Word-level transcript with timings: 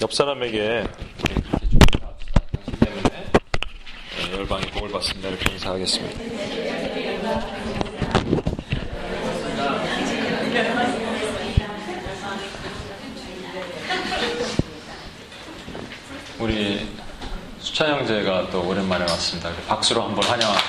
옆 0.00 0.12
사람에게 0.12 0.84
당신 1.50 1.78
때문에 2.78 3.08
네, 4.16 4.32
열방이 4.36 4.66
복을 4.66 4.90
받습니다. 4.90 5.28
이렇게 5.28 5.52
인사하겠습니다. 5.52 7.81
우리 16.52 16.86
수찬 17.60 17.88
형제가 17.88 18.50
또 18.50 18.68
오랜만에 18.68 19.04
왔습니다. 19.04 19.50
박수로 19.66 20.02
한번 20.02 20.22
환영합니다. 20.22 20.68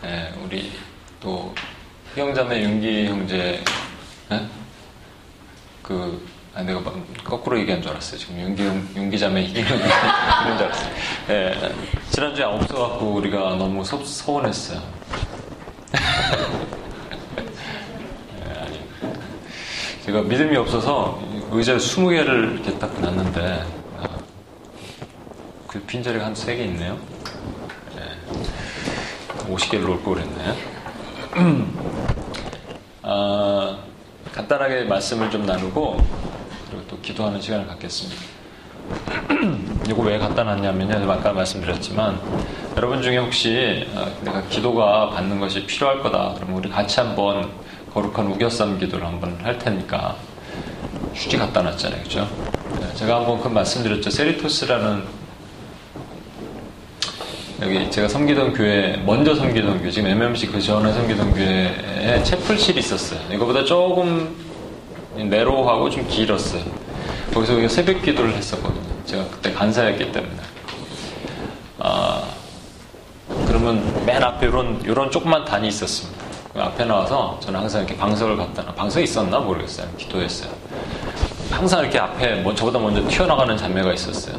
네, 0.00 0.32
우리 0.42 0.72
또 1.20 1.54
형자매 2.14 2.62
윤기 2.62 3.06
형제 3.06 3.62
네? 4.30 4.48
그, 5.82 6.26
아, 6.54 6.62
내가 6.62 6.80
거꾸로 7.22 7.58
얘기한 7.58 7.82
줄 7.82 7.90
알았어요. 7.90 8.18
지금 8.18 8.40
윤기, 8.40 8.62
윤기자매 8.96 9.42
이기는 9.42 9.66
줄 9.68 9.76
알았어요. 9.82 10.90
예, 11.28 11.74
지난주에 12.12 12.44
없어갖고 12.46 13.12
우리가 13.12 13.56
너무 13.56 13.84
서, 13.84 14.02
서운했어요. 14.02 14.80
예, 18.46 18.58
아니. 18.58 18.80
제가 20.14 20.28
믿음이 20.28 20.56
없어서 20.56 21.20
의자 21.50 21.76
20개를 21.76 22.54
이렇게 22.54 22.78
딱 22.78 23.00
놨는데, 23.00 23.64
아, 23.98 24.06
그 25.66 25.80
빈자리가 25.80 26.24
한 26.24 26.34
3개 26.34 26.60
있네요. 26.66 26.96
예, 27.96 29.52
50개를 29.52 29.80
놓을 29.80 30.04
걸 30.04 30.14
그랬네. 30.14 30.54
아, 33.02 33.76
간단하게 34.30 34.84
말씀을 34.84 35.32
좀 35.32 35.46
나누고 35.46 35.96
그리고 36.68 36.86
또 36.86 37.00
기도하는 37.00 37.40
시간을 37.40 37.66
갖겠습니다. 37.66 38.22
이거 39.90 40.02
왜 40.02 40.18
갖다 40.18 40.44
놨냐면요. 40.44 41.10
아까 41.10 41.32
말씀드렸지만 41.32 42.20
여러분 42.76 43.02
중에 43.02 43.16
혹시 43.16 43.84
아, 43.96 44.08
내가 44.22 44.42
기도가 44.42 45.10
받는 45.10 45.40
것이 45.40 45.66
필요할 45.66 46.04
거다. 46.04 46.34
그러면 46.36 46.58
우리 46.58 46.70
같이 46.70 47.00
한번 47.00 47.63
거룩한 47.94 48.26
우겨쌈 48.26 48.78
기도를 48.80 49.06
한번 49.06 49.38
할 49.42 49.56
테니까 49.56 50.16
휴지 51.14 51.38
갖다 51.38 51.62
놨잖아요. 51.62 52.02
그죠? 52.02 52.28
네, 52.80 52.92
제가 52.94 53.18
한번 53.18 53.40
그 53.40 53.46
말씀드렸죠. 53.46 54.10
세리토스라는 54.10 55.04
여기 57.62 57.88
제가 57.88 58.08
섬기던 58.08 58.54
교회, 58.54 58.96
먼저 59.06 59.32
섬기던 59.36 59.80
교회, 59.80 59.90
지금 59.92 60.10
MMC 60.10 60.48
그 60.48 60.60
전에 60.60 60.92
섬기던 60.92 61.34
교회에 61.34 62.22
채플실이 62.24 62.80
있었어요. 62.80 63.20
이거보다 63.32 63.64
조금 63.64 64.34
내로하고 65.14 65.88
좀 65.88 66.06
길었어요. 66.08 66.64
거기서 67.32 67.68
새벽 67.68 68.02
기도를 68.02 68.34
했었거든요. 68.34 68.82
제가 69.06 69.24
그때 69.30 69.52
간사였기 69.52 70.10
때문에. 70.10 70.34
아, 71.78 72.24
그러면 73.46 74.04
맨 74.04 74.20
앞에 74.20 74.48
이런, 74.48 74.82
이런 74.84 75.10
조그만 75.12 75.44
단이 75.44 75.68
있었습니다. 75.68 76.23
그 76.54 76.62
앞에 76.62 76.84
나와서 76.84 77.36
저는 77.40 77.58
항상 77.60 77.82
이렇게 77.82 77.96
방석을 77.96 78.36
갖다 78.36 78.62
놔. 78.62 78.72
방석이 78.74 79.02
있었나 79.04 79.40
모르겠어요. 79.40 79.88
기도했어요. 79.98 80.52
항상 81.50 81.80
이렇게 81.80 81.98
앞에 81.98 82.36
뭐 82.42 82.54
저보다 82.54 82.78
먼저 82.78 83.06
튀어나가는 83.08 83.56
자매가 83.56 83.92
있었어요. 83.92 84.36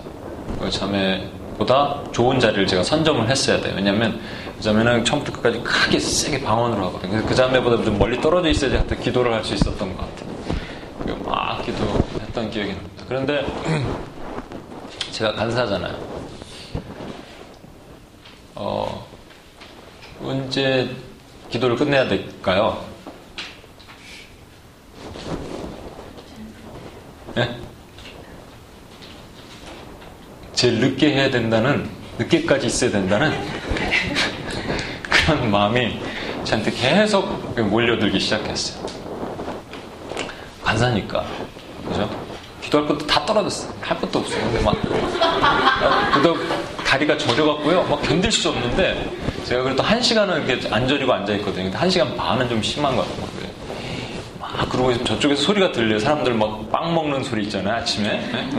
그 0.60 0.70
자매, 0.70 1.30
보다 1.58 2.00
좋은 2.14 2.40
자리를 2.40 2.68
제가 2.68 2.84
선점을 2.84 3.30
했어야 3.30 3.60
돼요. 3.60 3.74
왜냐면 3.76 4.22
그 4.56 4.64
자매는 4.64 5.04
처음부터 5.04 5.42
끝까지 5.42 5.60
크게 5.62 6.00
세게 6.00 6.42
방언으로 6.42 6.86
하거든요. 6.86 7.12
그래서 7.12 7.28
그 7.28 7.36
자매보다 7.36 7.84
좀 7.84 8.00
멀리 8.00 8.20
떨어져 8.22 8.48
있어야지 8.50 8.78
하여튼 8.78 8.98
기도를 9.02 9.34
할 9.34 9.44
수 9.44 9.54
있었던 9.54 9.96
것 9.96 9.98
같아요. 9.98 11.18
막 11.26 11.62
기도했던 11.66 12.50
기억이 12.50 12.70
납니다. 12.70 13.04
그런데 13.10 13.46
제가 15.12 15.34
간사잖아요. 15.34 15.96
어, 18.56 19.06
언제 20.24 20.90
기도를 21.50 21.76
끝내야 21.76 22.08
될까요? 22.08 22.84
네? 27.36 27.60
제일 30.54 30.80
늦게 30.80 31.14
해야 31.14 31.30
된다는, 31.30 31.90
늦게까지 32.18 32.68
있어야 32.68 32.92
된다는 32.92 33.34
그런 35.04 35.52
마음이 35.52 36.00
저한테 36.44 36.72
계속 36.72 37.60
몰려들기 37.60 38.20
시작했어요. 38.20 38.86
간사니까. 40.64 41.26
그죠? 41.88 42.10
기도할 42.62 42.88
것도 42.88 43.06
다 43.06 43.26
떨어졌어요. 43.26 43.74
할 43.82 44.00
것도 44.00 44.20
없어요. 44.20 44.42
근데 44.44 44.62
막, 44.62 44.76
그도 46.14 46.36
다리가 46.84 47.18
저려갖고요. 47.18 47.84
막 47.84 48.02
견딜 48.02 48.32
수 48.32 48.50
없는데, 48.50 49.10
제가 49.46 49.64
그래도 49.64 49.84
한 49.84 50.02
시간은 50.02 50.48
이렇게 50.48 50.68
안 50.74 50.88
저리고 50.88 51.14
앉아있거든요. 51.14 51.64
근데 51.66 51.78
한 51.78 51.90
시간 51.90 52.16
반은 52.16 52.50
좀 52.50 52.62
심한 52.64 52.96
것 52.96 53.04
같아요. 53.04 53.26
막 54.40 54.70
그러고 54.70 54.92
있으면 54.92 55.06
저쪽에서 55.06 55.42
소리가 55.44 55.72
들려요. 55.72 56.00
사람들 56.00 56.34
막 56.34 56.66
빵 56.72 56.94
먹는 56.94 57.24
소리 57.24 57.44
있잖아요. 57.44 57.76
아침에. 57.76 58.10
네? 58.10 58.50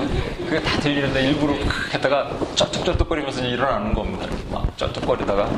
그게 0.47 0.63
다 0.63 0.79
들리는데 0.81 1.29
일부러 1.29 1.53
했다가 1.93 2.31
쩍쩍쩍쩍거리면서 2.55 3.45
일어나는 3.45 3.93
겁니다. 3.95 4.27
막 4.51 4.77
쩍쩍거리다가 4.79 5.51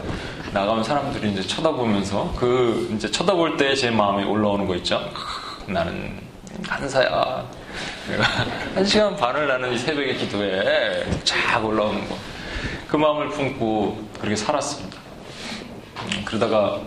나가면 0.53 0.83
사람들이 0.83 1.33
이제 1.33 1.43
쳐다보면서 1.43 2.35
그 2.37 2.91
이제 2.95 3.09
쳐다볼 3.11 3.57
때 3.57 3.75
제 3.75 3.91
마음에 3.91 4.25
올라오는 4.25 4.67
거 4.67 4.75
있죠. 4.77 5.01
나는. 5.67 6.27
내가 8.11 8.25
한 8.75 8.85
시간 8.85 9.15
반을 9.17 9.47
나는 9.47 9.73
이 9.73 9.79
새벽의 9.79 10.17
기도에 10.17 11.05
쫙 11.23 11.65
올라오는 11.65 12.09
거. 12.09 12.17
그 12.89 12.97
마음을 12.97 13.29
품고 13.29 14.09
그렇게 14.19 14.35
살았습니다. 14.35 14.88
음, 16.29 16.39
그러다가 16.39 16.81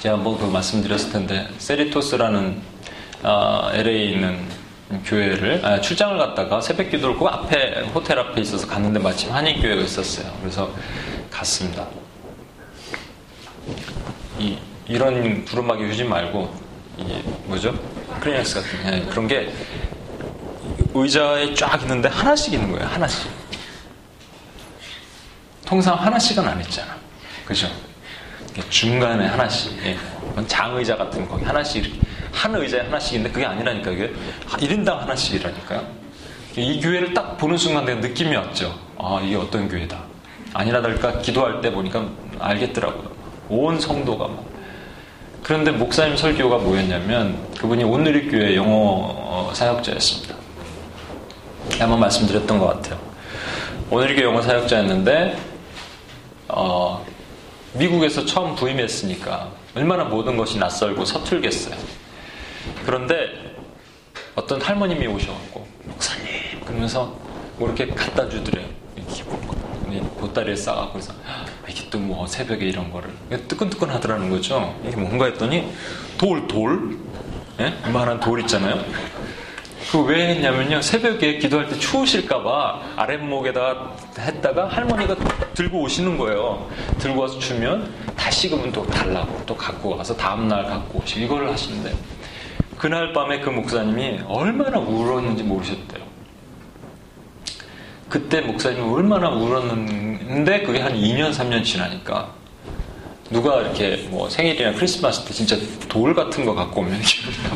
제가 0.00 0.16
한번 0.16 0.38
그 0.38 0.44
말씀드렸을 0.44 1.12
텐데 1.12 1.48
세리토스라는 1.58 2.60
아, 3.22 3.70
LA에 3.72 4.04
있는 4.06 4.48
교회를 5.04 5.64
아, 5.64 5.80
출장을 5.80 6.18
갔다가 6.18 6.60
새벽 6.60 6.90
기도를 6.90 7.16
그 7.16 7.26
앞에 7.26 7.82
호텔 7.94 8.18
앞에 8.18 8.40
있어서 8.40 8.66
갔는데 8.66 8.98
마침 8.98 9.30
한인 9.30 9.60
교회가 9.60 9.82
있었어요. 9.82 10.32
그래서 10.40 10.72
갔습니다. 11.30 11.86
이, 14.38 14.58
이런 14.88 15.44
부르마기 15.44 15.84
휴지 15.84 16.04
말고 16.04 16.52
이게 16.98 17.22
뭐죠? 17.44 17.72
크리넥스 18.20 18.54
같은 18.54 18.90
네, 18.90 19.06
그런 19.10 19.28
게 19.28 19.52
의자에 20.92 21.54
쫙 21.54 21.80
있는데 21.82 22.08
하나씩 22.08 22.52
있는 22.54 22.72
거예요. 22.72 22.86
하나씩. 22.88 23.30
통상 25.64 25.94
하나씩은 25.94 26.46
안 26.46 26.60
있잖아. 26.62 26.96
그죠? 27.44 27.68
중간에 28.68 29.26
하나씩. 29.26 29.72
예. 29.84 29.96
장의자 30.46 30.96
같은 30.96 31.28
거 31.28 31.36
하나씩 31.36 31.84
이렇게 31.84 31.98
한 32.32 32.54
의자에 32.54 32.82
하나씩인데 32.82 33.30
그게 33.30 33.44
아니라니까 33.44 33.90
이게 33.90 34.12
1인당 34.46 34.98
하나씩이라니까요. 34.98 35.86
이 36.56 36.80
교회를 36.80 37.14
딱 37.14 37.36
보는 37.36 37.56
순간 37.56 37.84
내가 37.84 38.00
느낌이 38.00 38.34
왔죠. 38.34 38.78
아 38.98 39.20
이게 39.22 39.36
어떤 39.36 39.68
교회다. 39.68 39.98
아니라 40.52 40.82
달까 40.82 41.18
기도할 41.18 41.60
때 41.60 41.70
보니까 41.70 42.08
알겠더라고요. 42.38 43.10
온 43.48 43.80
성도가 43.80 44.28
막. 44.28 44.44
그런데 45.42 45.70
목사님 45.70 46.16
설교가 46.16 46.58
뭐였냐면 46.58 47.38
그분이 47.58 47.84
온누리교회 47.84 48.56
영어 48.56 49.50
사역자였습니다. 49.54 50.34
한번 51.78 52.00
말씀드렸던 52.00 52.58
것 52.58 52.66
같아요. 52.66 52.98
온누리교회 53.90 54.24
영어 54.24 54.42
사역자였는데 54.42 55.38
어, 56.48 57.04
미국에서 57.74 58.24
처음 58.24 58.54
부임했으니까 58.54 59.50
얼마나 59.74 60.04
모든 60.04 60.36
것이 60.36 60.58
낯설고 60.58 61.04
서툴겠어요. 61.04 61.76
그런데 62.84 63.54
어떤 64.34 64.60
할머님이 64.60 65.06
오셔갖고 65.06 65.66
목사님 65.84 66.26
그러면서 66.64 67.16
뭐 67.58 67.68
이렇게 67.68 67.86
갖다 67.88 68.28
주더래요. 68.28 68.66
기본 69.08 69.46
거. 69.46 69.54
보따리에 70.20 70.54
싸갖고 70.54 70.92
그래서 70.92 71.12
이게 71.68 71.88
또 71.90 71.98
뭐 71.98 72.26
새벽에 72.26 72.64
이런 72.66 72.90
거를 72.92 73.10
뜨끈뜨끈 73.48 73.90
하더라는 73.90 74.30
거죠. 74.30 74.78
이게 74.86 74.96
뭔가 74.96 75.24
했더니 75.26 75.72
돌 76.16 76.46
돌, 76.46 76.96
예? 77.58 77.74
이만한 77.88 78.20
돌 78.20 78.40
있잖아요. 78.40 78.84
그 79.90 79.98
왜 80.04 80.28
했냐면요. 80.28 80.82
새벽에 80.82 81.38
기도할 81.38 81.68
때 81.68 81.76
추우실까봐 81.78 82.80
아랫목에다가 82.96 83.96
했다가 84.18 84.68
할머니가 84.68 85.16
들고 85.54 85.80
오시는 85.80 86.16
거예요. 86.18 86.68
들고 86.98 87.22
와서 87.22 87.38
주면 87.38 87.92
다 88.16 88.30
식으면 88.30 88.70
또 88.72 88.86
달라고 88.86 89.42
또 89.46 89.56
갖고 89.56 89.96
와서 89.96 90.14
다음날 90.16 90.64
갖고 90.64 91.00
오시고 91.00 91.20
이걸 91.24 91.48
하시는데 91.48 91.92
그날 92.78 93.12
밤에 93.12 93.40
그 93.40 93.50
목사님이 93.50 94.20
얼마나 94.28 94.78
울었는지 94.78 95.42
모르셨대요. 95.42 96.04
그때 98.08 98.40
목사님이 98.40 98.82
얼마나 98.92 99.28
울었는데 99.30 100.62
그게 100.62 100.80
한 100.80 100.94
2년, 100.94 101.30
3년 101.32 101.64
지나니까 101.64 102.39
누가 103.30 103.60
이렇게 103.60 104.08
뭐 104.10 104.28
생일이나 104.28 104.72
크리스마스 104.72 105.24
때 105.24 105.32
진짜 105.32 105.56
돌 105.88 106.14
같은 106.14 106.44
거 106.44 106.52
갖고 106.54 106.80
오면 106.80 107.00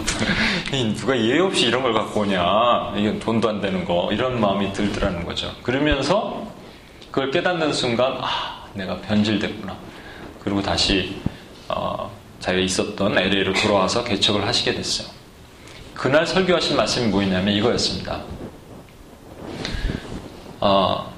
누가 0.97 1.19
예의 1.19 1.41
없이 1.41 1.67
이런 1.67 1.82
걸 1.82 1.93
갖고 1.93 2.21
오냐 2.21 2.94
이게 2.97 3.19
돈도 3.19 3.49
안 3.49 3.61
되는 3.61 3.85
거 3.85 4.09
이런 4.12 4.41
마음이 4.41 4.73
들더라는 4.73 5.25
거죠. 5.25 5.53
그러면서 5.62 6.47
그걸 7.11 7.32
깨닫는 7.32 7.73
순간 7.73 8.19
아 8.21 8.67
내가 8.75 9.00
변질됐구나. 9.00 9.76
그리고 10.44 10.62
다시 10.62 11.21
어, 11.69 12.11
자기가 12.38 12.62
있었던 12.62 13.19
LA로 13.19 13.53
돌아와서 13.55 14.05
개척을 14.05 14.47
하시게 14.47 14.75
됐어요. 14.75 15.09
그날 15.94 16.26
설교하신 16.26 16.76
말씀이 16.76 17.09
뭐였냐면 17.09 17.55
이거였습니다. 17.55 18.23
어, 20.61 21.12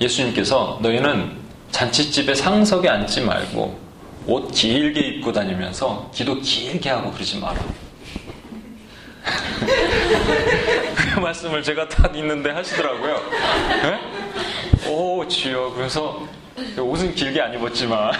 예수님께서 0.00 0.78
너희는 0.82 1.45
잔치집에 1.70 2.34
상석에 2.34 2.88
앉지 2.88 3.20
말고 3.22 3.78
옷 4.26 4.50
길게 4.52 5.00
입고 5.00 5.32
다니면서 5.32 6.10
기도 6.14 6.40
길게 6.40 6.90
하고 6.90 7.12
그러지 7.12 7.38
마라. 7.38 7.60
그 11.14 11.20
말씀을 11.20 11.62
제가 11.62 11.88
딱 11.88 12.14
있는데 12.16 12.50
하시더라고요. 12.50 13.20
네? 13.82 14.88
오, 14.90 15.26
주여. 15.26 15.72
그래서 15.74 16.26
옷은 16.78 17.14
길게 17.14 17.40
안 17.40 17.54
입었지만 17.54 18.12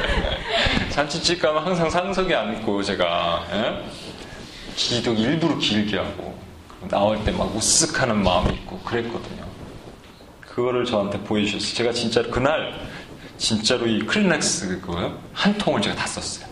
잔치집 0.90 1.40
가면 1.40 1.64
항상 1.64 1.88
상석에 1.90 2.34
앉고 2.34 2.82
제가 2.82 3.46
네? 3.50 3.84
기도 4.74 5.12
일부러 5.14 5.56
길게 5.58 5.96
하고 5.98 6.36
나올 6.88 7.22
때 7.24 7.32
막 7.32 7.54
우쓱 7.56 7.96
하는 7.96 8.22
마음이 8.22 8.52
있고 8.54 8.78
그랬거든요. 8.80 9.45
그거를 10.56 10.86
저한테 10.86 11.18
보여주셨어요. 11.20 11.74
제가 11.74 11.92
진짜 11.92 12.22
그날 12.22 12.72
진짜로 13.36 13.86
이 13.86 13.98
크리넥스 13.98 14.80
그거요 14.80 15.18
한 15.34 15.52
통을 15.58 15.82
제가 15.82 15.94
다 15.94 16.06
썼어요. 16.06 16.46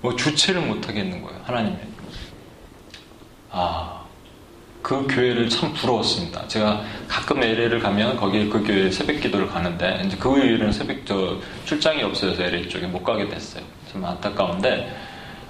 뭐 0.00 0.16
주체를 0.16 0.62
못 0.62 0.88
하겠는 0.88 1.22
거예요. 1.22 1.40
하나님의. 1.44 1.78
아, 3.52 4.02
그 4.82 5.06
교회를 5.08 5.48
참 5.48 5.72
부러웠습니다. 5.74 6.48
제가 6.48 6.82
가끔 7.06 7.40
LA를 7.40 7.78
가면 7.78 8.16
거기 8.16 8.48
그 8.48 8.64
교회 8.64 8.90
새벽 8.90 9.20
기도를 9.20 9.46
가는데 9.46 10.02
이제 10.04 10.16
그 10.16 10.36
일은 10.36 10.72
새벽 10.72 11.06
저 11.06 11.38
출장이 11.66 12.02
없어져서 12.02 12.42
LA 12.42 12.68
쪽에 12.68 12.88
못 12.88 13.04
가게 13.04 13.28
됐어요. 13.28 13.62
참 13.92 14.04
안타까운데 14.04 14.92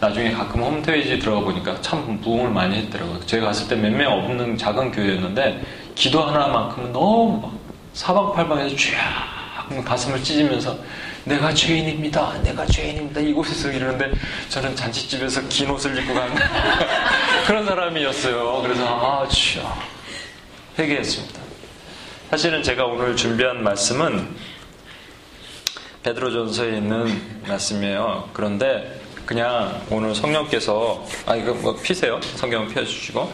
나중에 0.00 0.32
가끔 0.32 0.62
홈페이지 0.62 1.18
들어가 1.18 1.40
보니까 1.40 1.80
참 1.80 2.20
부흥을 2.20 2.50
많이 2.50 2.76
했더라고요. 2.76 3.20
제가 3.20 3.46
갔을 3.46 3.68
때 3.68 3.74
몇 3.74 3.90
명 3.90 4.12
없는 4.12 4.58
작은 4.58 4.92
교회였는데 4.92 5.64
기도 5.98 6.22
하나만큼은 6.22 6.92
너무 6.92 7.40
막 7.40 7.52
사방팔방에서 7.92 8.76
쫙 8.76 9.84
가슴을 9.84 10.22
찢으면서 10.22 10.78
내가 11.24 11.52
죄인입니다. 11.52 12.40
내가 12.44 12.64
죄인입니다. 12.64 13.20
이곳에서 13.20 13.72
이러는데 13.72 14.12
저는 14.48 14.76
잔치집에서 14.76 15.42
긴 15.48 15.70
옷을 15.70 15.98
입고 15.98 16.14
간 16.14 16.32
그런 17.48 17.66
사람이었어요. 17.66 18.62
그래서 18.62 18.86
아 18.86 19.28
주여 19.28 19.76
회개했습니다. 20.78 21.40
사실은 22.30 22.62
제가 22.62 22.84
오늘 22.84 23.16
준비한 23.16 23.64
말씀은 23.64 24.36
베드로전서에 26.04 26.76
있는 26.76 27.42
말씀이에요. 27.48 28.30
그런데 28.32 29.00
그냥 29.26 29.82
오늘 29.90 30.14
성령께서 30.14 31.04
아 31.26 31.34
이거 31.34 31.54
뭐 31.54 31.76
피세요. 31.82 32.20
성경 32.36 32.68
펴주시고 32.68 33.32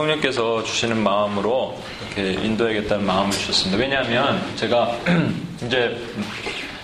성령께서 0.00 0.62
주시는 0.64 1.02
마음으로 1.02 1.78
이렇게 2.06 2.32
인도해야겠다는 2.32 3.04
마음을 3.04 3.30
주셨습니다. 3.32 3.78
왜냐하면 3.82 4.40
제가 4.56 4.96
이제 5.66 6.00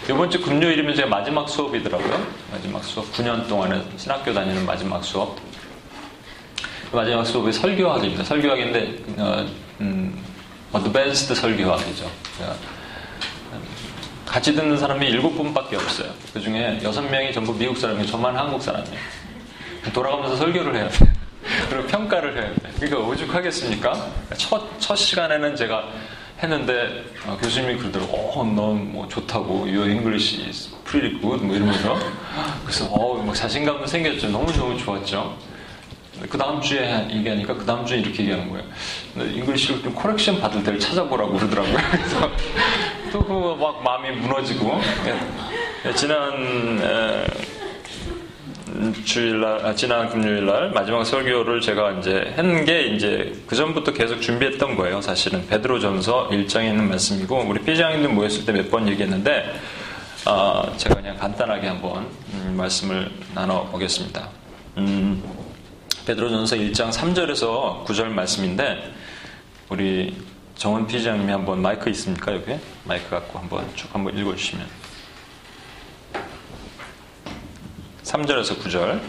이번 0.04 0.30
주 0.30 0.40
금요일이면 0.40 0.94
제가 0.94 1.08
마지막 1.08 1.48
수업이더라고요. 1.48 2.26
마지막 2.52 2.84
수업 2.84 3.10
9년 3.12 3.48
동안은 3.48 3.82
신학교 3.96 4.34
다니는 4.34 4.66
마지막 4.66 5.02
수업. 5.02 5.38
마지막 6.92 7.24
수업이 7.24 7.52
설교학입니다. 7.52 8.22
설교학인데 8.22 8.98
어, 9.18 9.46
음, 9.80 10.22
어드밴스드 10.72 11.34
설교학이죠. 11.34 12.10
같이 14.26 14.54
듣는 14.54 14.76
사람이 14.76 15.06
일곱 15.06 15.34
분밖에 15.36 15.76
없어요. 15.76 16.10
그 16.34 16.40
중에 16.40 16.80
여섯 16.82 17.00
명이 17.02 17.32
전부 17.32 17.54
미국 17.54 17.78
사람이에요. 17.78 18.06
저만 18.06 18.36
한국 18.36 18.62
사람이에요. 18.62 18.98
돌아가면서 19.94 20.36
설교를 20.36 20.74
해야 20.76 20.88
돼요. 20.88 21.15
그리고 21.70 21.86
평가를 21.86 22.34
해야 22.36 22.54
돼요. 22.54 22.72
그러니까 22.78 22.98
오죽하겠습니까? 23.10 24.06
첫, 24.36 24.80
첫 24.80 24.96
시간에는 24.96 25.56
제가 25.56 25.88
했는데 26.42 27.04
어, 27.26 27.36
교수님이 27.40 27.76
그러더라고 27.78 28.16
어, 28.16 28.44
넌 28.44 28.76
뭐 28.76 29.08
좋다고 29.08 29.60
Your 29.62 29.88
English 29.90 30.42
is 30.46 30.70
pretty 30.84 31.18
good 31.20 31.44
뭐 31.44 31.56
이러면서 31.56 31.98
그래서 32.62 32.86
어, 32.86 33.22
막 33.22 33.34
자신감도 33.34 33.86
생겼죠. 33.86 34.28
너무 34.28 34.52
너무 34.52 34.76
좋았죠. 34.78 35.36
그 36.30 36.38
다음 36.38 36.60
주에 36.62 37.06
얘기하니까 37.10 37.54
그 37.54 37.64
다음 37.66 37.84
주에 37.84 37.98
이렇게 37.98 38.22
얘기하는 38.22 38.48
거예요. 38.50 38.64
English를 39.34 39.82
좀 39.82 39.94
correction 39.94 40.40
받을 40.40 40.62
데를 40.64 40.78
찾아보라고 40.78 41.34
그러더라고요. 41.34 41.76
그래서 41.92 42.30
또 43.12 43.20
그 43.20 43.56
막 43.56 43.82
마음이 43.82 44.16
무너지고 44.16 44.80
예, 45.86 45.92
지난 45.94 46.32
에, 46.82 47.24
주일날 49.04 49.64
아, 49.66 49.74
지난 49.74 50.08
금요일날 50.08 50.70
마지막 50.70 51.04
설교를 51.04 51.60
제가 51.60 51.92
이제 51.92 52.32
한 52.36 52.64
게 52.64 52.82
이제 52.88 53.32
그 53.46 53.54
전부터 53.56 53.92
계속 53.92 54.20
준비했던 54.20 54.76
거예요. 54.76 55.00
사실은 55.00 55.46
베드로전서 55.46 56.28
1장에 56.30 56.68
있는 56.68 56.88
말씀이고 56.88 57.44
우리 57.46 57.60
피장님들 57.60 58.10
모였을 58.10 58.44
때 58.44 58.52
몇 58.52 58.70
번 58.70 58.88
얘기했는데 58.88 59.54
아, 60.24 60.72
제가 60.76 60.96
그냥 60.96 61.16
간단하게 61.16 61.68
한번 61.68 62.06
음, 62.34 62.54
말씀을 62.56 63.10
나눠 63.34 63.64
보겠습니다. 63.66 64.28
음, 64.78 65.22
베드로전서 66.06 66.56
1장 66.56 66.90
3절에서 66.92 67.84
9절 67.84 68.06
말씀인데 68.08 68.92
우리 69.68 70.14
정원 70.56 70.86
피장님이 70.86 71.30
한번 71.32 71.60
마이크 71.62 71.88
있습니까 71.90 72.32
여기? 72.34 72.54
마이크 72.84 73.08
갖고 73.10 73.38
한번 73.38 73.64
쭉 73.74 73.88
한번 73.94 74.16
읽어주시면 74.18 74.66
3절에서 78.06 78.56
9절. 78.60 79.00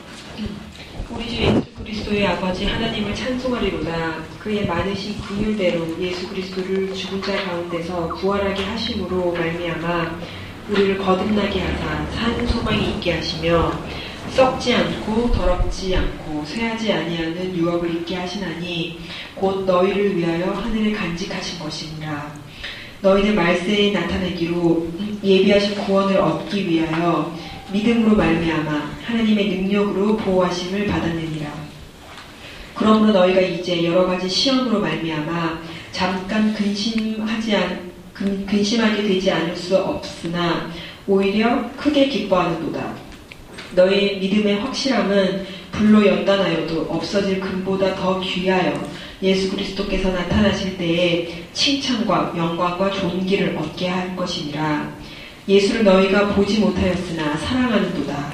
우리 1.12 1.30
주 1.30 1.36
예수 1.44 1.62
그리스도의 1.78 2.26
아버지 2.26 2.66
하나님을 2.66 3.14
찬송하리로다. 3.14 4.16
그의 4.40 4.66
많으신 4.66 5.22
긍휼대로 5.22 6.02
예수 6.02 6.28
그리스도를 6.28 6.94
죽은 6.96 7.22
자 7.22 7.44
가운데서 7.44 8.16
부활하게 8.16 8.64
하심으로 8.64 9.34
말미암아 9.34 10.20
우리를 10.70 10.98
거듭나게 10.98 11.62
하사 11.62 12.12
산 12.12 12.48
소망이 12.48 12.96
있게 12.96 13.14
하시며 13.14 13.72
썩지 14.32 14.74
않고 14.74 15.32
더럽지 15.32 15.96
않고 15.96 16.44
쇠하지 16.46 16.92
아니하는 16.92 17.56
유업을 17.56 17.98
있게 17.98 18.16
하시나니 18.16 19.00
곧 19.36 19.64
너희를 19.66 20.18
위하여 20.18 20.52
하늘에 20.54 20.92
간직하신 20.92 21.60
것이니라. 21.60 22.34
너희는 23.02 23.36
말세에 23.36 23.92
나타내기로 23.92 24.88
예비하신 25.24 25.76
구원을 25.76 26.18
얻기 26.18 26.68
위하여 26.68 27.32
믿음으로 27.72 28.16
말미암아 28.16 28.92
하나님의 29.04 29.50
능력으로 29.50 30.16
보호하심을 30.18 30.88
받았느니라. 30.88 31.52
그러므로 32.74 33.12
너희가 33.12 33.42
이제 33.42 33.84
여러 33.84 34.06
가지 34.06 34.30
시험으로 34.30 34.80
말미암아 34.80 35.62
잠깐 35.92 36.54
근심하지 36.54 37.56
않, 37.56 37.92
근, 38.14 38.46
근심하게 38.46 39.04
되지 39.04 39.32
않을 39.32 39.56
수 39.56 39.78
없으나 39.78 40.72
오히려 41.08 41.70
크게 41.76 42.08
기뻐하는도다. 42.08 43.08
너희 43.76 44.18
믿음의 44.20 44.60
확실함은 44.60 45.46
불로 45.72 46.06
연단하여도 46.06 46.88
없어질 46.90 47.40
금보다 47.40 47.96
더 47.96 48.20
귀하여 48.22 48.80
예수 49.22 49.52
그리스도께서 49.52 50.12
나타나실 50.12 50.78
때에 50.78 51.44
칭찬과 51.54 52.34
영광과 52.38 52.92
존귀를 52.92 53.58
얻게 53.58 53.88
할 53.88 54.16
것이니라. 54.16 54.90
예수를 55.48 55.84
너희가 55.84 56.28
보지 56.36 56.60
못하였으나 56.60 57.38
사랑하는도다. 57.38 58.34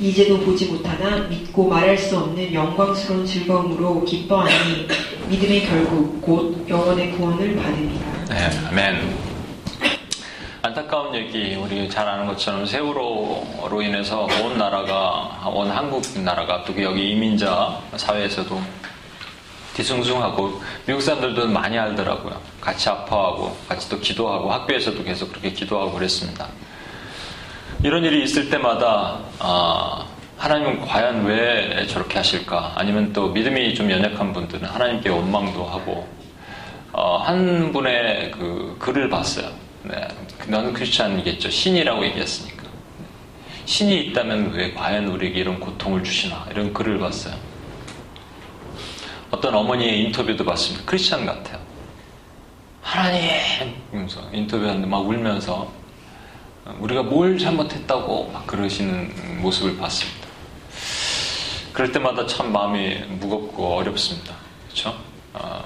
이제도 0.00 0.40
보지 0.40 0.66
못하나 0.66 1.18
믿고 1.28 1.68
말할 1.68 1.96
수 1.96 2.18
없는 2.18 2.52
영광스러운 2.52 3.26
즐거움으로 3.26 4.04
기뻐하니 4.04 4.88
믿음의 5.28 5.66
결국 5.66 6.20
곧 6.22 6.66
영원의 6.68 7.12
구원을 7.12 7.54
받으리라. 7.56 8.24
네, 8.30 8.68
아멘. 8.68 9.34
안타까운 10.62 11.14
얘기 11.14 11.54
우리 11.54 11.88
잘 11.90 12.08
아는 12.08 12.26
것처럼 12.26 12.64
세월호로 12.64 13.82
인해서 13.82 14.26
온 14.42 14.56
나라가 14.56 15.42
온 15.46 15.70
한국 15.70 16.02
나라가 16.20 16.64
또 16.64 16.82
여기 16.82 17.10
이민자 17.10 17.78
사회에서도 17.96 18.60
뒤숭숭하고 19.74 20.62
미국 20.86 21.02
사람들도 21.02 21.48
많이 21.48 21.78
알더라고요. 21.78 22.53
같이 22.64 22.88
아파하고 22.88 23.54
같이 23.68 23.88
또 23.90 24.00
기도하고 24.00 24.50
학교에서도 24.50 25.04
계속 25.04 25.30
그렇게 25.30 25.52
기도하고 25.52 25.92
그랬습니다. 25.92 26.48
이런 27.82 28.02
일이 28.04 28.24
있을 28.24 28.48
때마다 28.48 29.20
아, 29.38 30.06
하나님은 30.38 30.80
과연 30.80 31.26
왜 31.26 31.86
저렇게 31.86 32.16
하실까? 32.16 32.72
아니면 32.76 33.12
또 33.12 33.28
믿음이 33.28 33.74
좀 33.74 33.90
연약한 33.90 34.32
분들은 34.32 34.66
하나님께 34.66 35.10
원망도 35.10 35.64
하고 35.66 36.08
어, 36.92 37.18
한 37.18 37.70
분의 37.72 38.30
그 38.30 38.76
글을 38.78 39.10
봤어요. 39.10 39.50
네, 39.82 40.08
너는 40.48 40.72
크리스찬이겠죠. 40.72 41.50
신이라고 41.50 42.04
얘기했으니까. 42.06 42.64
신이 43.66 44.06
있다면 44.06 44.52
왜 44.52 44.72
과연 44.72 45.06
우리에게 45.08 45.40
이런 45.40 45.60
고통을 45.60 46.02
주시나 46.02 46.46
이런 46.50 46.72
글을 46.72 46.98
봤어요. 46.98 47.34
어떤 49.30 49.54
어머니의 49.54 50.04
인터뷰도 50.04 50.44
봤습니다. 50.44 50.84
크리스찬 50.86 51.26
같아요. 51.26 51.63
하나님! 52.84 53.74
이러면서 53.90 54.20
인터뷰하는데 54.30 54.86
막 54.86 54.98
울면서 54.98 55.72
우리가 56.78 57.02
뭘 57.02 57.38
잘못했다고 57.38 58.30
막 58.32 58.46
그러시는 58.46 59.40
모습을 59.40 59.78
봤습니다. 59.78 60.28
그럴 61.72 61.90
때마다 61.90 62.26
참 62.26 62.52
마음이 62.52 62.94
무겁고 63.18 63.76
어렵습니다. 63.78 64.34
그렇죠? 64.66 64.94
어, 65.32 65.64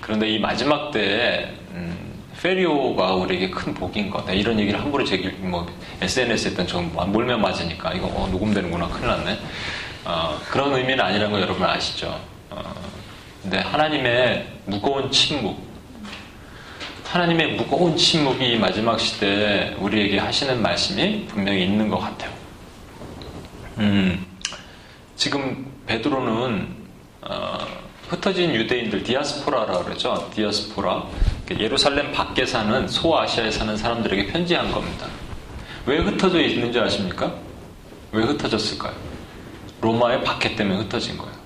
그런데 0.00 0.28
이 0.28 0.38
마지막 0.38 0.92
때에 0.92 1.54
음, 1.72 2.22
페리오가 2.40 3.14
우리에게 3.14 3.50
큰 3.50 3.74
복인 3.74 4.10
거다. 4.10 4.32
이런 4.32 4.60
얘기를 4.60 4.80
함부로 4.80 5.04
제기, 5.04 5.28
뭐, 5.30 5.66
SNS에 6.00 6.50
했던 6.50 6.66
전 6.66 6.92
몰면 6.92 7.40
맞으니까, 7.40 7.92
이거, 7.94 8.06
어, 8.06 8.28
녹음되는구나. 8.30 8.88
큰일 8.88 9.08
났네. 9.08 9.38
어, 10.04 10.38
그런 10.48 10.72
의미는 10.74 11.00
아니라는 11.00 11.32
거 11.32 11.40
여러분 11.40 11.64
아시죠? 11.68 12.20
어, 12.50 12.62
근데 13.42 13.58
하나님의 13.58 14.46
무거운 14.66 15.10
침묵, 15.10 15.67
하나님의 17.10 17.54
무거운 17.54 17.96
침묵이 17.96 18.58
마지막 18.58 19.00
시대에 19.00 19.74
우리에게 19.78 20.18
하시는 20.18 20.60
말씀이 20.60 21.24
분명히 21.26 21.64
있는 21.64 21.88
것 21.88 21.98
같아요. 21.98 22.30
음, 23.78 24.26
지금 25.16 25.72
베드로는 25.86 26.68
어, 27.22 27.66
흩어진 28.08 28.54
유대인들 28.54 29.04
디아스포라라 29.04 29.84
그러죠. 29.84 30.30
디아스포라. 30.34 31.06
예루살렘 31.58 32.12
밖에 32.12 32.44
사는 32.44 32.86
소아시아에 32.86 33.50
사는 33.50 33.74
사람들에게 33.74 34.26
편지한 34.26 34.70
겁니다. 34.70 35.06
왜 35.86 36.00
흩어져 36.00 36.42
있는지 36.42 36.78
아십니까? 36.78 37.34
왜 38.12 38.22
흩어졌을까요? 38.24 38.92
로마의 39.80 40.24
박해 40.24 40.56
때문에 40.56 40.80
흩어진 40.80 41.16
거예요. 41.16 41.37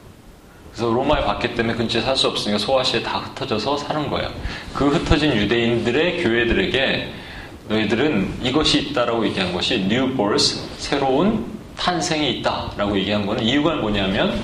그래서 0.72 0.90
로마의 0.90 1.24
박해 1.24 1.54
때문에 1.54 1.76
근처에 1.76 2.00
살 2.02 2.16
수 2.16 2.28
없으니까 2.28 2.58
소아시아에 2.58 3.02
다 3.02 3.18
흩어져서 3.18 3.76
사는 3.76 4.08
거예요. 4.08 4.30
그 4.74 4.88
흩어진 4.88 5.32
유대인들의 5.34 6.22
교회들에게 6.22 7.08
너희들은 7.68 8.38
이것이 8.42 8.80
있다라고 8.90 9.26
얘기한 9.26 9.52
것이 9.52 9.74
new 9.74 10.14
birth, 10.16 10.60
새로운 10.78 11.44
탄생이 11.76 12.38
있다라고 12.38 12.98
얘기한 12.98 13.26
거는 13.26 13.42
이유가 13.44 13.74
뭐냐면 13.76 14.40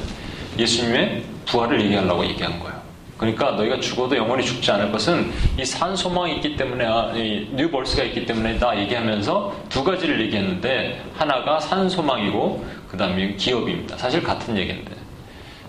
예수님의 0.59 1.23
부활을 1.47 1.81
얘기하려고 1.83 2.25
얘기한 2.25 2.59
거예요. 2.61 2.79
그러니까 3.17 3.51
너희가 3.53 3.81
죽어도 3.81 4.17
영원히 4.17 4.45
죽지 4.45 4.71
않을 4.71 4.93
것은 4.93 5.33
이 5.59 5.65
산 5.65 5.97
소망이 5.97 6.37
있기 6.37 6.57
때문에 6.57 6.85
아, 6.87 7.13
new 7.15 7.69
birth가 7.71 8.05
있기 8.05 8.27
때문에 8.27 8.59
다 8.59 8.79
얘기하면서 8.79 9.57
두 9.69 9.83
가지를 9.83 10.21
얘기했는데 10.27 11.03
하나가 11.17 11.59
산 11.59 11.89
소망이고 11.89 12.65
그 12.89 12.97
다음에 12.97 13.35
기업입니다. 13.35 13.97
사실 13.97 14.23
같은 14.23 14.57
얘기인데 14.57 14.93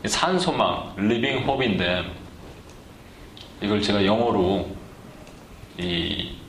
산소망, 0.05 0.93
living 0.97 1.47
hope인데 1.47 2.03
이걸 3.61 3.81
제가 3.81 4.05
영어로 4.05 4.69
이 5.77 6.39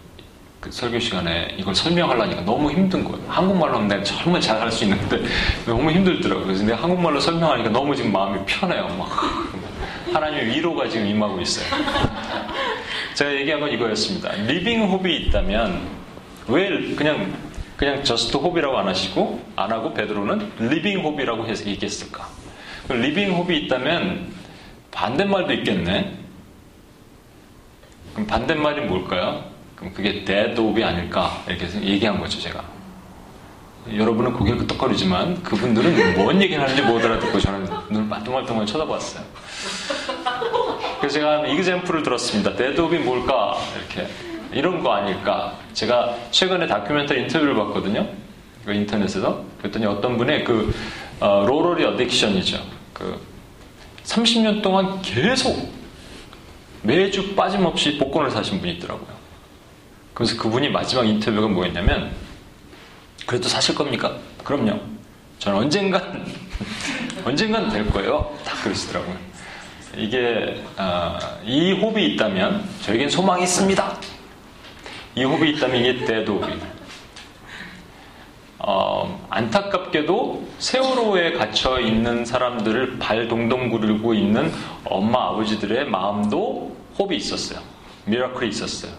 그 0.61 0.71
설교 0.71 0.99
시간에 0.99 1.55
이걸 1.57 1.75
설명하려니까 1.75 2.43
너무 2.43 2.71
힘든 2.71 3.03
거예요. 3.03 3.25
한국말로 3.29 3.77
하면 3.77 3.89
내가 3.89 4.03
정말 4.05 4.43
잘 4.43 4.61
할 4.61 4.71
수 4.71 4.85
있는데 4.85 5.23
너무 5.67 5.91
힘들더라고요. 5.91 6.45
그래서 6.45 6.63
내가 6.65 6.83
한국말로 6.83 7.19
설명하니까 7.19 7.71
너무 7.71 7.97
지금 7.97 8.13
마음이 8.13 8.41
편해요. 8.45 8.89
막 8.99 9.09
하나님의 10.13 10.49
위로가 10.49 10.87
지금 10.89 11.07
임하고 11.07 11.41
있어요. 11.41 11.65
제가 13.17 13.33
얘기한 13.37 13.61
건 13.61 13.73
이거였습니다. 13.73 14.33
living 14.47 14.83
hope이 14.83 15.17
있다면 15.17 15.81
왜 16.49 16.95
그냥 16.95 17.33
그냥 17.79 18.05
just 18.05 18.37
hope이라고 18.37 18.77
안 18.77 18.87
하시고 18.87 19.43
안 19.57 19.73
하고 19.73 19.95
베드로는 19.95 20.53
living 20.59 21.03
hope이라고 21.03 21.47
해서 21.47 21.65
얘기했을까? 21.65 22.29
living 22.95 23.35
hope이 23.35 23.57
있다면 23.57 24.33
반대말도 24.91 25.53
있겠네. 25.55 26.19
그럼 28.13 28.27
반대말이 28.27 28.83
뭘까요? 28.83 29.45
그럼 29.77 29.93
그게 29.95 30.25
dead 30.25 30.61
홉이 30.61 30.83
아닐까? 30.85 31.43
이렇게 31.47 31.67
얘기한 31.83 32.19
거죠, 32.21 32.39
제가. 32.39 32.63
여러분은 33.95 34.35
고개를 34.35 34.59
끄덕거리지만 34.59 35.43
그분들은 35.43 36.15
뭔 36.17 36.41
얘기를 36.43 36.63
하는지 36.63 36.83
못 36.83 37.03
알아듣고 37.03 37.41
저는 37.41 37.67
눈을 37.91 38.09
말똥말똥 38.09 38.67
쳐다봤어요. 38.67 39.25
그래서 40.99 41.15
제가 41.15 41.47
example을 41.47 42.03
들었습니다. 42.03 42.55
dead 42.55 42.74
hope이 42.74 42.99
뭘까? 42.99 43.57
이렇게. 43.79 44.07
이런 44.53 44.83
거 44.83 44.93
아닐까? 44.93 45.57
제가 45.73 46.15
최근에 46.31 46.67
다큐멘터리 46.67 47.23
인터뷰를 47.23 47.55
봤거든요. 47.55 48.07
그 48.65 48.73
인터넷에서. 48.73 49.43
그랬더니 49.59 49.87
어떤 49.87 50.19
분의 50.19 50.45
그, 50.45 50.75
어, 51.21 51.45
로러리 51.47 51.85
어딕션이죠. 51.85 52.80
그, 53.01 53.19
30년 54.05 54.63
동안 54.63 55.01
계속 55.01 55.73
매주 56.83 57.35
빠짐없이 57.35 57.97
복권을 57.97 58.31
사신 58.31 58.61
분이 58.61 58.75
있더라고요. 58.75 59.09
그래서 60.13 60.37
그분이 60.37 60.69
마지막 60.69 61.07
인터뷰가 61.07 61.49
뭐였냐면, 61.49 62.13
그래도 63.27 63.49
사실 63.49 63.75
겁니까? 63.75 64.19
그럼요. 64.45 64.79
저는 65.39 65.61
언젠간, 65.61 66.27
언젠간 67.25 67.71
될 67.71 67.89
거예요. 67.91 68.37
다 68.45 68.55
그러시더라고요. 68.63 69.17
이게, 69.97 70.63
어, 70.77 71.19
이 71.45 71.73
호흡이 71.73 72.15
있다면, 72.15 72.69
저에겐 72.83 73.09
소망이 73.09 73.45
있습니다. 73.45 73.97
이 75.17 75.25
hope이 75.25 75.53
있다면 75.53 75.77
이게 75.77 76.05
dead 76.05 76.28
hope이에요. 76.28 76.80
어, 78.63 79.27
안타깝게도 79.31 80.47
세월호에 80.59 81.33
갇혀 81.33 81.81
있는 81.81 82.27
사람들을 82.27 82.99
발 82.99 83.27
동동 83.27 83.71
구르고 83.71 84.13
있는 84.13 84.53
엄마 84.85 85.29
아버지들의 85.29 85.87
마음도 85.87 86.77
hope이 86.99 87.17
있었어요. 87.17 87.61
miracle이 88.05 88.51
있었어요. 88.51 88.93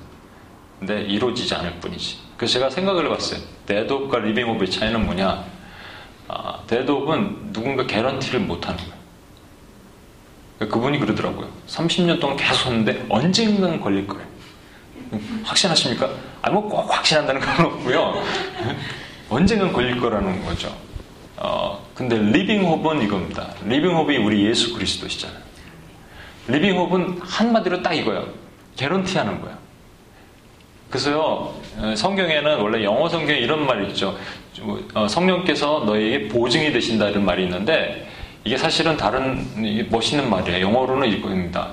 근데 0.79 1.03
이루어지지 1.03 1.53
않을 1.53 1.79
뿐이지. 1.79 2.17
그래서 2.37 2.53
제가 2.53 2.71
생각을 2.71 3.05
해봤어요. 3.05 3.39
데드옵과 3.67 4.17
리빙옵의 4.19 4.71
차이는 4.71 5.05
뭐냐? 5.05 5.45
아, 6.27 6.59
dead 6.65 6.97
hope은 6.97 7.53
누군가 7.53 7.85
guarantee를 7.85 8.39
못하는 8.39 8.79
거예요. 8.79 10.71
그분이 10.71 10.99
그러더라고요. 10.99 11.47
30년 11.67 12.19
동안 12.19 12.35
계속 12.35 12.67
했는데 12.67 13.05
언젠간 13.09 13.79
걸릴 13.79 14.07
거예요. 14.07 14.25
확신하십니까? 15.43 16.09
아니, 16.41 16.53
뭐꼭 16.53 16.91
확신한다는 16.95 17.41
건 17.41 17.65
없고요. 17.67 18.23
언젠간 19.31 19.71
걸릴 19.71 19.97
거라는 19.97 20.43
거죠. 20.43 20.75
어, 21.37 21.81
근데 21.95 22.17
리빙홉은 22.17 23.01
이겁니다. 23.01 23.47
리빙홉이 23.65 24.17
우리 24.17 24.45
예수 24.45 24.73
그리스도시잖아요. 24.73 25.39
리빙홉은 26.49 27.19
한마디로 27.21 27.81
딱 27.81 27.93
이거예요. 27.93 28.27
개런티 28.75 29.17
하는 29.17 29.41
거예요. 29.41 29.57
그래서요, 30.89 31.53
성경에는 31.95 32.59
원래 32.59 32.83
영어 32.83 33.07
성경에 33.07 33.39
이런 33.39 33.65
말이 33.65 33.87
있죠. 33.87 34.17
어, 34.93 35.07
성령께서 35.07 35.83
너에게 35.85 36.27
보증이 36.27 36.73
되신다 36.73 37.07
이런 37.07 37.23
말이 37.23 37.43
있는데, 37.45 38.09
이게 38.43 38.57
사실은 38.57 38.97
다른 38.97 39.87
멋있는 39.89 40.29
말이에요. 40.29 40.67
영어로는 40.67 41.07
이겁니다. 41.07 41.71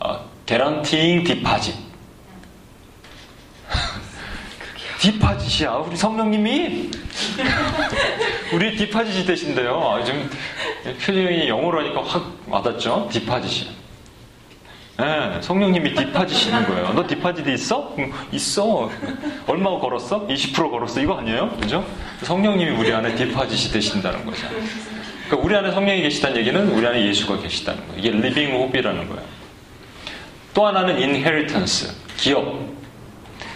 어, 0.00 0.18
guaranteeing 0.44 1.24
deposit. 1.24 1.85
디파짓이야. 4.98 5.70
우리 5.72 5.96
성령님이 5.96 6.90
우리 8.52 8.76
디파짓이. 8.76 9.26
아, 9.68 10.02
지금 10.04 10.30
표정이 11.04 11.48
영어로 11.48 11.80
하니까 11.80 12.02
확 12.02 12.38
와닿죠? 12.48 13.08
디파짓이. 13.12 13.68
네, 14.98 15.42
성령님이 15.42 15.94
디파짓이는 15.94 16.66
거예요. 16.66 16.92
너 16.94 17.06
디파짓 17.06 17.46
있어? 17.48 17.94
응, 17.98 18.12
있어. 18.32 18.90
얼마 19.46 19.78
걸었어? 19.78 20.26
20% 20.26 20.70
걸었어. 20.70 21.00
이거 21.00 21.18
아니에요? 21.18 21.50
그죠? 21.60 21.84
성령님이 22.22 22.70
우리 22.70 22.92
안에 22.92 23.14
디파짓이 23.14 23.72
되신다는 23.72 24.24
거죠. 24.24 24.46
그러니까 25.26 25.44
우리 25.44 25.54
안에 25.54 25.70
성령이 25.72 26.02
계시다는 26.02 26.38
얘기는 26.38 26.68
우리 26.70 26.86
안에 26.86 27.06
예수가 27.08 27.42
계시다는 27.42 27.86
거예요. 27.88 27.98
이게 27.98 28.10
living 28.10 28.54
hope이라는 28.54 29.08
거예요. 29.08 29.22
또 30.54 30.66
하나는 30.66 30.98
inheritance, 30.98 31.94
기업. 32.16 32.75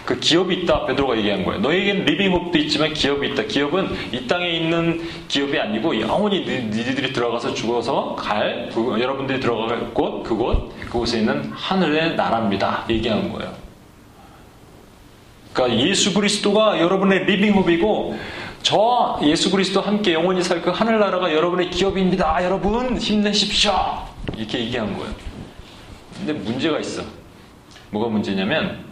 그 0.05 0.19
기업이 0.19 0.55
있다 0.55 0.85
베드로가 0.85 1.17
얘기한 1.17 1.43
거예요. 1.43 1.61
너에게는 1.61 2.05
living 2.05 2.31
hope도 2.31 2.57
있지만 2.57 2.93
기업이 2.93 3.29
있다. 3.29 3.43
기업은 3.43 3.89
이 4.11 4.27
땅에 4.27 4.49
있는 4.49 5.01
기업이 5.27 5.57
아니고 5.59 5.99
영원히 6.01 6.39
니들이 6.41 7.13
들어가서 7.13 7.53
죽어서 7.53 8.15
갈 8.15 8.69
그, 8.73 8.99
여러분들이 8.99 9.39
들어갈 9.39 9.93
곳 9.93 10.23
그곳 10.23 10.71
그곳에 10.79 11.19
있는 11.19 11.51
하늘의 11.53 12.15
나라입니다. 12.15 12.85
얘기한 12.89 13.31
거예요. 13.31 13.53
그러니까 15.53 15.79
예수 15.79 16.13
그리스도가 16.13 16.79
여러분의 16.79 17.25
living 17.25 17.68
hope이고 17.68 18.17
저 18.63 19.19
예수 19.23 19.51
그리스도 19.51 19.81
함께 19.81 20.13
영원히 20.13 20.43
살 20.43 20.61
그 20.61 20.69
하늘나라가 20.69 21.33
여러분의 21.33 21.69
기업입니다. 21.71 22.43
여러분 22.43 22.97
힘내십시오. 22.97 23.73
이렇게 24.37 24.59
얘기한 24.59 24.95
거예요. 24.97 25.13
근데 26.17 26.33
문제가 26.33 26.79
있어. 26.79 27.01
뭐가 27.89 28.09
문제냐면 28.09 28.90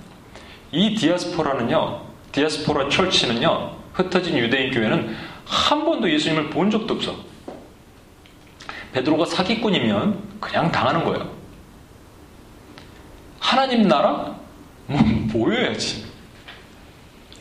이 0.71 0.95
디아스포라는요. 0.95 2.01
디아스포라 2.31 2.89
철치는요. 2.89 3.75
흩어진 3.93 4.37
유대인 4.37 4.71
교회는 4.71 5.15
한 5.45 5.85
번도 5.85 6.11
예수님을 6.11 6.49
본 6.49 6.69
적도 6.69 6.93
없어. 6.93 7.15
베드로가 8.93 9.25
사기꾼이면 9.25 10.39
그냥 10.39 10.71
당하는 10.71 11.03
거예요. 11.03 11.29
하나님 13.39 13.87
나라? 13.87 14.35
뭐 14.85 14.99
보여야지. 15.31 16.05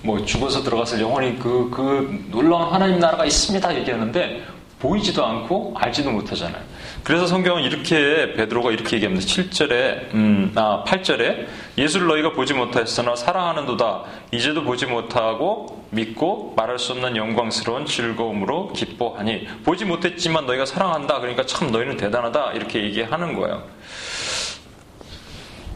뭐 0.02 0.24
죽어서 0.24 0.62
들어가서 0.62 1.00
영원히 1.00 1.38
그, 1.38 1.70
그 1.70 2.26
놀라운 2.30 2.72
하나님 2.72 2.98
나라가 2.98 3.24
있습니다 3.24 3.76
얘기하는데 3.78 4.44
보이지도 4.78 5.24
않고 5.24 5.74
알지도 5.76 6.10
못하잖아요. 6.10 6.62
그래서 7.08 7.26
성경은 7.26 7.62
이렇게 7.62 8.34
베드로가 8.34 8.70
이렇게 8.70 8.96
얘기합니다. 8.96 9.24
7절에 9.24 10.12
음, 10.12 10.52
아 10.56 10.84
8절에 10.86 11.46
예수를 11.78 12.06
너희가 12.06 12.32
보지 12.32 12.52
못하였으나 12.52 13.16
사랑하는도다 13.16 14.04
이제도 14.30 14.62
보지 14.62 14.84
못하고 14.84 15.86
믿고 15.88 16.52
말할 16.54 16.78
수 16.78 16.92
없는 16.92 17.16
영광스러운 17.16 17.86
즐거움으로 17.86 18.74
기뻐하니 18.74 19.48
보지 19.64 19.86
못했지만 19.86 20.44
너희가 20.44 20.66
사랑한다. 20.66 21.20
그러니까 21.20 21.46
참 21.46 21.72
너희는 21.72 21.96
대단하다 21.96 22.52
이렇게 22.52 22.82
얘기하는 22.82 23.32
거예요. 23.32 23.62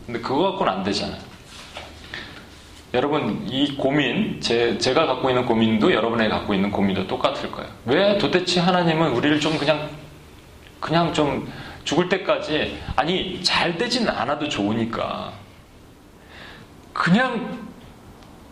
근데 0.05 0.21
그거 0.21 0.51
갖고는 0.51 0.71
안 0.71 0.83
되잖아요. 0.83 1.19
여러분 2.93 3.47
이 3.49 3.75
고민 3.79 4.39
제, 4.43 4.77
제가 4.77 5.07
갖고 5.07 5.31
있는 5.31 5.47
고민도 5.47 5.95
여러분이 5.95 6.29
갖고 6.29 6.53
있는 6.53 6.71
고민도 6.71 7.07
똑같을 7.07 7.51
거예요. 7.51 7.71
왜 7.87 8.19
도대체 8.19 8.61
하나님은 8.61 9.13
우리를 9.13 9.41
좀 9.41 9.57
그냥 9.57 10.02
그냥 10.83 11.15
좀 11.15 11.51
죽을 11.85 12.09
때까지 12.09 12.77
아니 12.97 13.41
잘 13.43 13.79
되진 13.79 14.09
않아도 14.09 14.49
좋으니까 14.49 15.33
그냥 16.93 17.69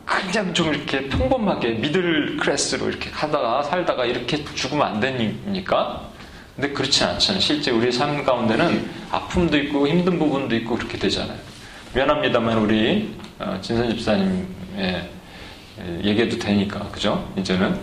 그냥 0.04 0.54
좀 0.54 0.72
이렇게 0.72 1.08
평범하게 1.08 1.72
미들 1.72 2.36
클래스로 2.36 2.88
이렇게 2.88 3.10
하다가 3.10 3.64
살다가 3.64 4.04
이렇게 4.04 4.44
죽으면 4.44 4.86
안 4.86 5.00
되니까 5.00 6.08
근데 6.54 6.72
그렇지 6.72 7.02
않잖아요. 7.04 7.40
실제 7.40 7.72
우리 7.72 7.90
삶 7.90 8.24
가운데는 8.24 8.88
아픔도 9.10 9.56
있고 9.58 9.88
힘든 9.88 10.18
부분도 10.18 10.54
있고 10.56 10.76
그렇게 10.76 10.98
되잖아요. 10.98 11.38
미안합니다만 11.94 12.58
우리 12.58 13.12
어, 13.40 13.58
진선 13.60 13.88
집사님의 13.90 15.10
얘기해도 16.04 16.38
되니까 16.38 16.88
그죠? 16.90 17.28
이제는 17.36 17.76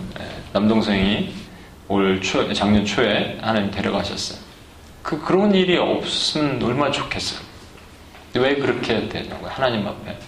남동생이 0.54 1.47
올 1.88 2.20
초, 2.20 2.52
작년 2.52 2.84
초에 2.84 3.38
하나님 3.40 3.70
데려가셨어요. 3.70 4.38
그 5.02 5.20
그런 5.20 5.54
일이 5.54 5.76
없으면 5.76 6.62
얼마나 6.62 6.90
좋겠어요. 6.90 7.40
왜 8.34 8.56
그렇게 8.56 9.08
되냐고요? 9.08 9.50
하나님 9.50 9.86
앞에. 9.86 10.18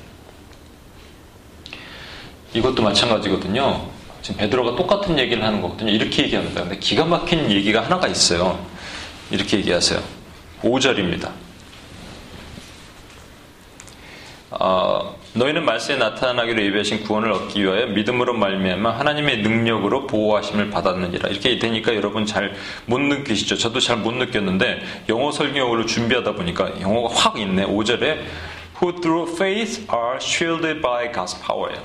이것도 2.55 2.83
마찬가지거든요. 2.83 3.89
지금 4.23 4.39
베드로가 4.39 4.77
똑같은 4.77 5.19
얘기를 5.19 5.43
하는 5.43 5.61
거거든요. 5.61 5.91
이렇게 5.91 6.25
얘기합니다. 6.25 6.63
근데 6.63 6.79
기가 6.79 7.05
막힌 7.05 7.51
얘기가 7.51 7.85
하나가 7.85 8.09
있어요. 8.09 8.65
이렇게 9.31 9.59
얘기하세요. 9.59 10.03
5절입니다. 10.63 11.31
어, 14.51 15.17
너희는 15.33 15.65
말세에 15.65 15.97
나타나기로 15.97 16.61
예배하신 16.65 17.05
구원을 17.05 17.31
얻기 17.31 17.63
위하여 17.63 17.87
믿음으로 17.87 18.35
말미암아 18.35 18.99
하나님의 18.99 19.39
능력으로 19.43 20.07
보호하심을 20.09 20.71
받았느니라. 20.71 21.29
이렇게 21.29 21.59
되니까 21.59 21.95
여러분 21.95 22.27
잘 22.27 22.53
못 22.87 22.99
느끼시죠? 23.01 23.57
저도 23.57 23.79
잘 23.79 23.99
못 23.99 24.13
느꼈는데 24.15 24.83
영어 25.09 25.31
설교를 25.31 25.87
준비하다 25.87 26.33
보니까 26.35 26.81
영어가 26.81 27.15
확 27.15 27.39
있네. 27.39 27.65
5절에 27.67 28.19
Who 28.83 29.01
through 29.01 29.33
faith 29.33 29.87
are 29.93 30.17
shielded 30.21 30.81
by 30.81 31.13
God's 31.13 31.41
power예요. 31.47 31.81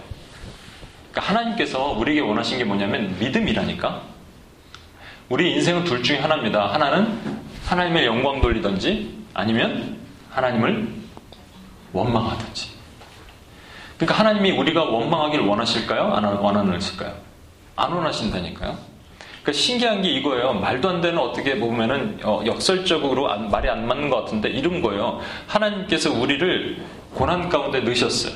그러니까 1.12 1.34
하나님께서 1.34 1.92
우리에게 1.92 2.22
원하신 2.22 2.58
게 2.58 2.64
뭐냐면 2.64 3.16
믿음이라니까. 3.20 4.02
우리 5.30 5.54
인생은 5.54 5.84
둘 5.84 6.02
중에 6.02 6.18
하나입니다. 6.18 6.74
하나는 6.74 7.20
하나님의 7.66 8.06
영광 8.06 8.42
돌리든지 8.42 9.16
아니면 9.34 9.98
하나님을 10.32 10.88
원망하든지. 11.94 12.75
그러니까 13.98 14.20
하나님이 14.20 14.52
우리가 14.52 14.84
원망하기를 14.84 15.46
원하실까요? 15.46 16.14
안 16.14 16.24
원하실까요? 16.26 17.14
안 17.76 17.92
원하신다니까요. 17.92 18.78
그러니까 19.42 19.62
신기한 19.62 20.02
게 20.02 20.10
이거예요. 20.10 20.54
말도 20.54 20.90
안 20.90 21.02
되는 21.02 21.20
어떻게 21.20 21.60
보면은 21.60 22.20
어, 22.24 22.42
역설적으로 22.46 23.32
안, 23.32 23.50
말이 23.52 23.70
안 23.70 23.88
맞는 23.88 24.10
것 24.10 24.24
같은데 24.24 24.50
이런 24.50 24.82
거예요. 24.82 25.20
하나님께서 25.48 26.12
우리를 26.12 26.84
고난 27.14 27.48
가운데 27.48 27.80
넣으셨어요. 27.82 28.34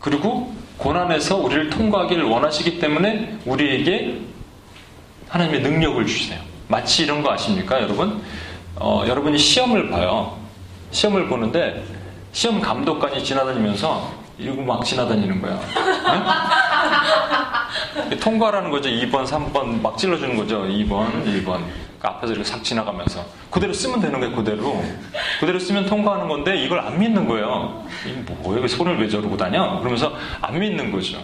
그리고 0.00 0.54
고난에서 0.78 1.36
우리를 1.36 1.70
통과하기를 1.70 2.24
원하시기 2.24 2.78
때문에 2.78 3.38
우리에게 3.44 4.20
하나님의 5.28 5.60
능력을 5.62 6.06
주시네요. 6.06 6.40
마치 6.68 7.02
이런 7.02 7.22
거 7.22 7.32
아십니까, 7.32 7.82
여러분? 7.82 8.22
어, 8.76 9.04
여러분이 9.06 9.38
시험을 9.38 9.90
봐요. 9.90 10.38
시험을 10.92 11.28
보는데 11.28 11.84
시험 12.34 12.60
감독관이 12.60 13.22
지나다니면서 13.22 14.12
이러고 14.38 14.62
막 14.62 14.84
지나다니는 14.84 15.40
거야. 15.40 15.60
네? 18.10 18.16
통과라는 18.18 18.70
거죠. 18.70 18.88
2번, 18.90 19.24
3번 19.24 19.80
막 19.80 19.96
찔러주는 19.96 20.36
거죠. 20.36 20.64
2번, 20.64 21.24
1번. 21.24 21.44
그러니까 21.44 22.08
앞에서 22.08 22.32
이렇게 22.32 22.42
싹 22.42 22.64
지나가면서. 22.64 23.24
그대로 23.50 23.72
쓰면 23.72 24.00
되는 24.00 24.18
거예요, 24.18 24.34
그대로. 24.34 24.82
그대로 25.38 25.60
쓰면 25.60 25.86
통과하는 25.86 26.26
건데 26.26 26.56
이걸 26.56 26.80
안 26.80 26.98
믿는 26.98 27.28
거예요. 27.28 27.86
뭐, 28.26 28.52
왜 28.52 28.66
손을 28.66 29.00
왜 29.00 29.08
저러고 29.08 29.36
다녀? 29.36 29.78
그러면서 29.78 30.16
안 30.40 30.58
믿는 30.58 30.90
거죠. 30.90 31.18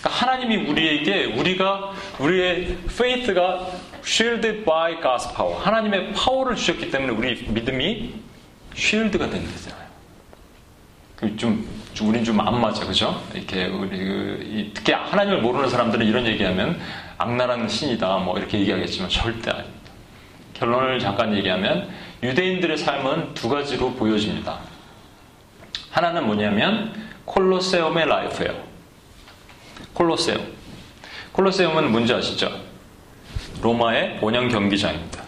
그러니까 0.00 0.26
하나님이 0.26 0.70
우리에게 0.70 1.34
우리가 1.38 1.90
우리의 2.18 2.78
faith가 2.86 3.66
shielded 4.02 4.64
by 4.64 5.00
God's 5.02 5.36
power. 5.36 5.60
하나님의 5.62 6.14
파워를 6.14 6.56
주셨기 6.56 6.90
때문에 6.90 7.12
우리 7.12 7.46
믿음이 7.46 8.14
shield가 8.74 9.28
된 9.28 9.44
거잖아요. 9.44 9.83
그 11.24 11.36
좀, 11.36 11.66
우린 12.02 12.22
좀 12.24 12.40
안 12.40 12.60
맞아, 12.60 12.84
그죠? 12.86 13.22
이렇게, 13.32 13.66
우리, 13.66 13.96
그, 13.98 14.70
특히 14.74 14.92
하나님을 14.92 15.40
모르는 15.40 15.68
사람들은 15.68 16.06
이런 16.06 16.26
얘기하면 16.26 16.78
악랄한 17.16 17.68
신이다, 17.68 18.18
뭐 18.18 18.36
이렇게 18.38 18.58
얘기하겠지만 18.60 19.08
절대 19.08 19.50
아닙니다. 19.50 19.74
결론을 20.54 20.98
잠깐 20.98 21.34
얘기하면 21.36 21.88
유대인들의 22.22 22.76
삶은 22.76 23.34
두 23.34 23.48
가지로 23.48 23.92
보여집니다. 23.94 24.58
하나는 25.90 26.26
뭐냐면 26.26 26.92
콜로세움의 27.24 28.06
라이프예요. 28.06 28.54
콜로세움. 29.92 30.52
콜로세움은 31.32 31.90
뭔지 31.90 32.12
아시죠? 32.12 32.50
로마의 33.62 34.18
원형 34.20 34.48
경기장입니다. 34.48 35.22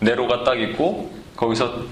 네로가 0.00 0.44
딱 0.44 0.60
있고 0.60 1.12
거기서 1.36 1.84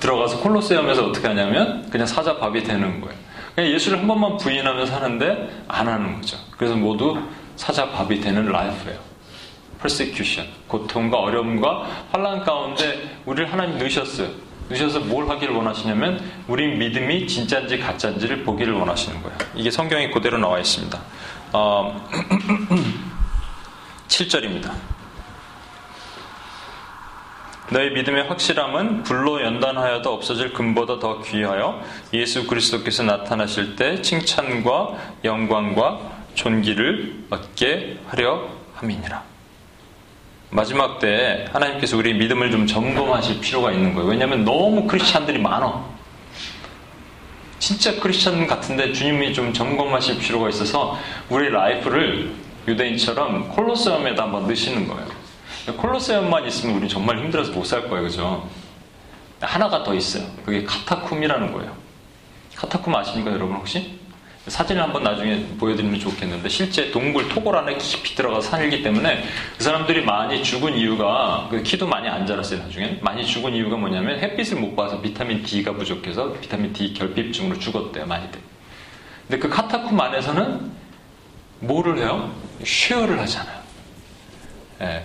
들어가서 0.00 0.40
콜로세움에서 0.40 1.06
어떻게 1.06 1.28
하냐면 1.28 1.88
그냥 1.90 2.06
사자 2.06 2.38
밥이 2.38 2.64
되는 2.64 3.00
거예요. 3.00 3.14
그냥 3.54 3.70
예수를 3.72 3.98
한 3.98 4.06
번만 4.06 4.36
부인하면서 4.38 4.96
하는데 4.96 5.64
안 5.68 5.86
하는 5.86 6.16
거죠. 6.16 6.38
그래서 6.56 6.74
모두 6.74 7.20
사자 7.56 7.90
밥이 7.90 8.20
되는 8.20 8.46
라이프예요. 8.46 8.98
persecution, 9.80 10.50
고통과 10.66 11.18
어려움과 11.18 11.86
환란 12.12 12.44
가운데 12.44 13.18
우리를 13.26 13.50
하나님 13.50 13.78
넣으셨어요. 13.78 14.28
넣으셔서 14.70 15.00
뭘 15.00 15.28
하기를 15.28 15.54
원하시냐면 15.54 16.22
우리 16.46 16.76
믿음이 16.76 17.26
진짜인지 17.26 17.78
가짜인지를 17.78 18.44
보기를 18.44 18.72
원하시는 18.74 19.22
거예요. 19.22 19.36
이게 19.54 19.70
성경에 19.70 20.10
그대로 20.10 20.38
나와 20.38 20.58
있습니다. 20.58 20.98
어, 21.52 22.08
7절입니다. 24.08 24.72
너의 27.72 27.92
믿음의 27.92 28.24
확실함은 28.24 29.04
불로 29.04 29.40
연단하여도 29.42 30.12
없어질 30.12 30.52
금보다 30.52 30.98
더 30.98 31.22
귀하여 31.22 31.80
예수 32.12 32.46
그리스도께서 32.46 33.04
나타나실 33.04 33.76
때 33.76 34.02
칭찬과 34.02 34.96
영광과 35.24 36.00
존귀를 36.34 37.26
얻게 37.30 37.98
하려 38.08 38.48
함이니라. 38.74 39.22
마지막 40.50 40.98
때 40.98 41.46
하나님께서 41.52 41.96
우리 41.96 42.12
믿음을 42.14 42.50
좀 42.50 42.66
점검하실 42.66 43.40
필요가 43.40 43.70
있는 43.70 43.94
거예요. 43.94 44.10
왜냐하면 44.10 44.44
너무 44.44 44.88
크리스찬들이 44.88 45.38
많아. 45.38 45.84
진짜 47.60 48.00
크리스천 48.00 48.48
같은데 48.48 48.92
주님이 48.92 49.32
좀 49.32 49.52
점검하실 49.52 50.18
필요가 50.18 50.48
있어서 50.48 50.98
우리 51.28 51.48
라이프를 51.50 52.32
유대인처럼 52.66 53.50
콜로세움에다 53.50 54.24
한번 54.24 54.42
넣으시는 54.44 54.88
거예요. 54.88 55.19
콜로세움만 55.76 56.46
있으면 56.46 56.76
우리 56.76 56.88
정말 56.88 57.18
힘들어서 57.18 57.52
못 57.52 57.64
살 57.64 57.88
거예요, 57.88 58.04
그죠? 58.04 58.48
하나가 59.40 59.82
더 59.82 59.94
있어요. 59.94 60.24
그게 60.44 60.64
카타쿰이라는 60.64 61.52
거예요. 61.52 61.74
카타쿰 62.56 62.94
아십니까, 62.94 63.32
여러분 63.32 63.56
혹시? 63.56 63.98
사진을 64.46 64.82
한번 64.82 65.02
나중에 65.02 65.44
보여드리면 65.58 66.00
좋겠는데 66.00 66.48
실제 66.48 66.90
동굴 66.90 67.28
토골 67.28 67.54
안에 67.56 67.76
깊이 67.76 68.14
들어가 68.14 68.40
살기 68.40 68.82
때문에 68.82 69.22
그 69.56 69.62
사람들이 69.62 70.02
많이 70.02 70.42
죽은 70.42 70.74
이유가 70.76 71.46
그 71.50 71.62
키도 71.62 71.86
많이 71.86 72.08
안 72.08 72.26
자랐어요 72.26 72.58
나중에 72.60 72.98
많이 73.02 73.24
죽은 73.24 73.54
이유가 73.54 73.76
뭐냐면 73.76 74.18
햇빛을 74.18 74.58
못 74.58 74.74
봐서 74.74 75.00
비타민 75.02 75.42
D가 75.42 75.72
부족해서 75.74 76.32
비타민 76.40 76.72
D 76.72 76.94
결핍증으로 76.94 77.58
죽었대요 77.58 78.06
많이들 78.06 78.40
근데 79.28 79.38
그 79.38 79.50
카타쿰 79.50 80.00
안에서는 80.00 80.72
뭐를 81.60 81.98
해요? 81.98 82.32
쉐어를 82.64 83.20
하잖아요 83.20 83.58
예, 84.80 85.04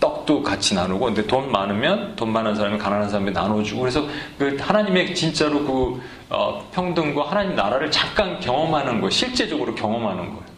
떡도 0.00 0.42
같이 0.42 0.74
나누고 0.74 1.04
근데 1.06 1.26
돈 1.26 1.50
많으면 1.50 2.14
돈 2.16 2.30
많은 2.32 2.54
사람이 2.54 2.78
가난한 2.78 3.08
사람이 3.08 3.30
나눠주고 3.30 3.80
그래서 3.80 4.06
그 4.38 4.56
하나님의 4.60 5.14
진짜로 5.14 5.64
그 5.64 6.00
어, 6.30 6.68
평등과 6.72 7.30
하나님 7.30 7.54
나라를 7.54 7.90
잠깐 7.90 8.38
경험하는 8.40 8.94
거예요. 9.00 9.10
실제적으로 9.10 9.74
경험하는 9.74 10.26
거예요. 10.26 10.54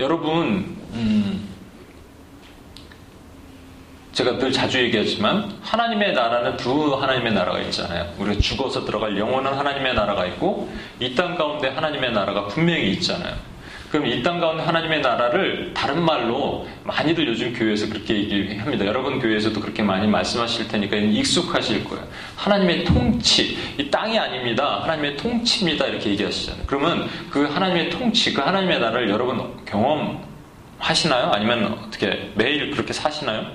여러분, 0.00 0.76
음, 0.94 1.48
제가 4.12 4.38
늘 4.38 4.52
자주 4.52 4.78
얘기하지만 4.78 5.56
하나님의 5.62 6.12
나라는 6.12 6.56
두 6.56 6.94
하나님의 7.00 7.32
나라가 7.32 7.60
있잖아요. 7.60 8.12
우리가 8.18 8.40
죽어서 8.40 8.84
들어갈 8.84 9.18
영원한 9.18 9.54
하나님의 9.54 9.94
나라가 9.94 10.26
있고 10.26 10.68
이 11.00 11.14
땅 11.14 11.36
가운데 11.36 11.68
하나님의 11.68 12.12
나라가 12.12 12.46
분명히 12.46 12.90
있잖아요. 12.92 13.34
그럼 13.92 14.06
이 14.06 14.22
땅 14.22 14.40
가운데 14.40 14.62
하나님의 14.62 15.02
나라를 15.02 15.74
다른 15.74 16.02
말로 16.02 16.66
많이들 16.84 17.28
요즘 17.28 17.52
교회에서 17.52 17.90
그렇게 17.90 18.14
얘기합니다. 18.16 18.86
여러분 18.86 19.18
교회에서도 19.20 19.60
그렇게 19.60 19.82
많이 19.82 20.06
말씀하실 20.06 20.68
테니까 20.68 20.96
익숙하실 20.96 21.84
거예요. 21.84 22.02
하나님의 22.36 22.84
통치, 22.84 23.58
이 23.78 23.90
땅이 23.90 24.18
아닙니다. 24.18 24.80
하나님의 24.82 25.18
통치입니다. 25.18 25.84
이렇게 25.88 26.08
얘기하시잖아요. 26.08 26.64
그러면 26.66 27.06
그 27.28 27.44
하나님의 27.44 27.90
통치, 27.90 28.32
그 28.32 28.40
하나님의 28.40 28.80
나라를 28.80 29.10
여러분 29.10 29.62
경험하시나요? 29.66 31.30
아니면 31.30 31.78
어떻게 31.86 32.30
매일 32.34 32.70
그렇게 32.70 32.94
사시나요? 32.94 33.46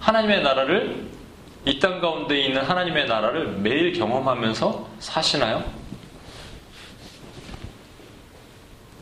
하나님의 0.00 0.42
나라를 0.42 1.08
이 1.66 1.78
땅 1.78 2.00
가운데 2.00 2.40
있는 2.40 2.62
하나님의 2.62 3.06
나라를 3.06 3.58
매일 3.58 3.92
경험하면서 3.92 4.88
사시나요? 4.98 5.81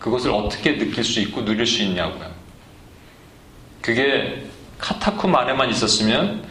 그것을 0.01 0.31
어떻게 0.31 0.77
느낄 0.77 1.05
수 1.05 1.21
있고 1.21 1.45
누릴 1.45 1.67
수 1.67 1.83
있냐고요. 1.83 2.29
그게 3.81 4.47
카타쿰 4.79 5.35
안에만 5.35 5.71
있었으면 5.71 6.43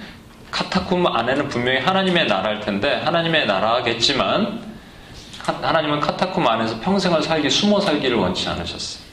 카타쿰 0.51 1.05
안에는 1.05 1.49
분명히 1.49 1.79
하나님의 1.79 2.27
나라일 2.27 2.61
텐데 2.61 2.93
하나님의 3.03 3.47
나라겠지만 3.47 4.69
하나님은 5.39 5.99
카타쿰 5.99 6.47
안에서 6.47 6.79
평생을 6.79 7.23
살기 7.23 7.49
숨어 7.49 7.81
살기를 7.81 8.17
원치 8.17 8.47
않으셨어요. 8.47 9.03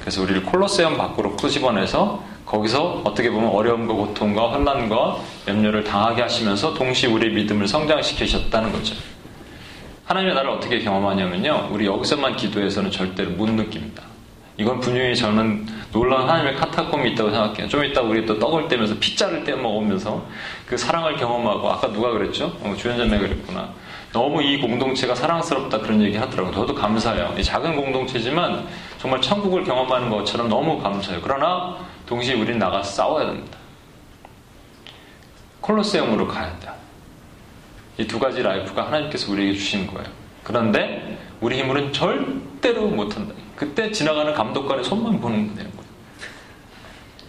그래서 0.00 0.22
우리를 0.22 0.42
콜로세움 0.44 0.98
밖으로 0.98 1.36
끄집어내서 1.36 2.22
거기서 2.46 3.02
어떻게 3.04 3.30
보면 3.30 3.50
어려움과 3.50 3.92
고통과 3.94 4.52
환란과 4.52 5.18
염려를 5.46 5.84
당하게 5.84 6.22
하시면서 6.22 6.74
동시에 6.74 7.10
우리의 7.10 7.32
믿음을 7.34 7.68
성장시키셨다는 7.68 8.72
거죠. 8.72 8.96
하나님의 10.08 10.34
나라를 10.34 10.56
어떻게 10.56 10.80
경험하냐면요. 10.80 11.68
우리 11.70 11.84
여기서만 11.84 12.34
기도해서는 12.36 12.90
절대로 12.90 13.30
못 13.32 13.50
느낍니다. 13.50 14.02
이건 14.56 14.80
분명히 14.80 15.14
저는 15.14 15.66
놀라운 15.92 16.22
하나님의 16.22 16.56
카타콤이 16.56 17.10
있다고 17.10 17.30
생각해요. 17.30 17.68
좀 17.68 17.84
이따 17.84 18.00
우리 18.00 18.24
또 18.24 18.38
떡을 18.38 18.68
떼면서 18.68 18.98
피자를 18.98 19.44
떼 19.44 19.54
먹으면서 19.54 20.24
그 20.66 20.78
사랑을 20.78 21.16
경험하고 21.16 21.70
아까 21.70 21.92
누가 21.92 22.10
그랬죠? 22.10 22.56
어, 22.62 22.74
주연자매 22.76 23.18
그랬구나. 23.18 23.68
너무 24.10 24.42
이 24.42 24.58
공동체가 24.58 25.14
사랑스럽다 25.14 25.78
그런 25.78 26.00
얘기 26.00 26.16
하더라고요. 26.16 26.54
저도 26.54 26.74
감사해요. 26.74 27.34
작은 27.42 27.76
공동체지만 27.76 28.66
정말 28.96 29.20
천국을 29.20 29.62
경험하는 29.62 30.08
것처럼 30.08 30.48
너무 30.48 30.82
감사해요. 30.82 31.20
그러나 31.22 31.76
동시에 32.06 32.34
우리는 32.34 32.58
나가서 32.58 32.90
싸워야 32.90 33.26
됩니다. 33.26 33.58
콜로세움으로 35.60 36.26
가야 36.26 36.58
돼요. 36.60 36.72
이 37.98 38.06
두 38.06 38.18
가지 38.18 38.42
life가 38.42 38.86
하나님께서 38.86 39.30
우리에게 39.32 39.58
주신 39.58 39.86
거예요. 39.88 40.08
그런데 40.44 41.18
우리 41.40 41.58
힘으로는 41.58 41.92
절대로 41.92 42.86
못한다. 42.88 43.34
그때 43.56 43.90
지나가는 43.90 44.32
감독관의 44.34 44.84
손만 44.84 45.20
보는 45.20 45.54
거예요. 45.54 45.68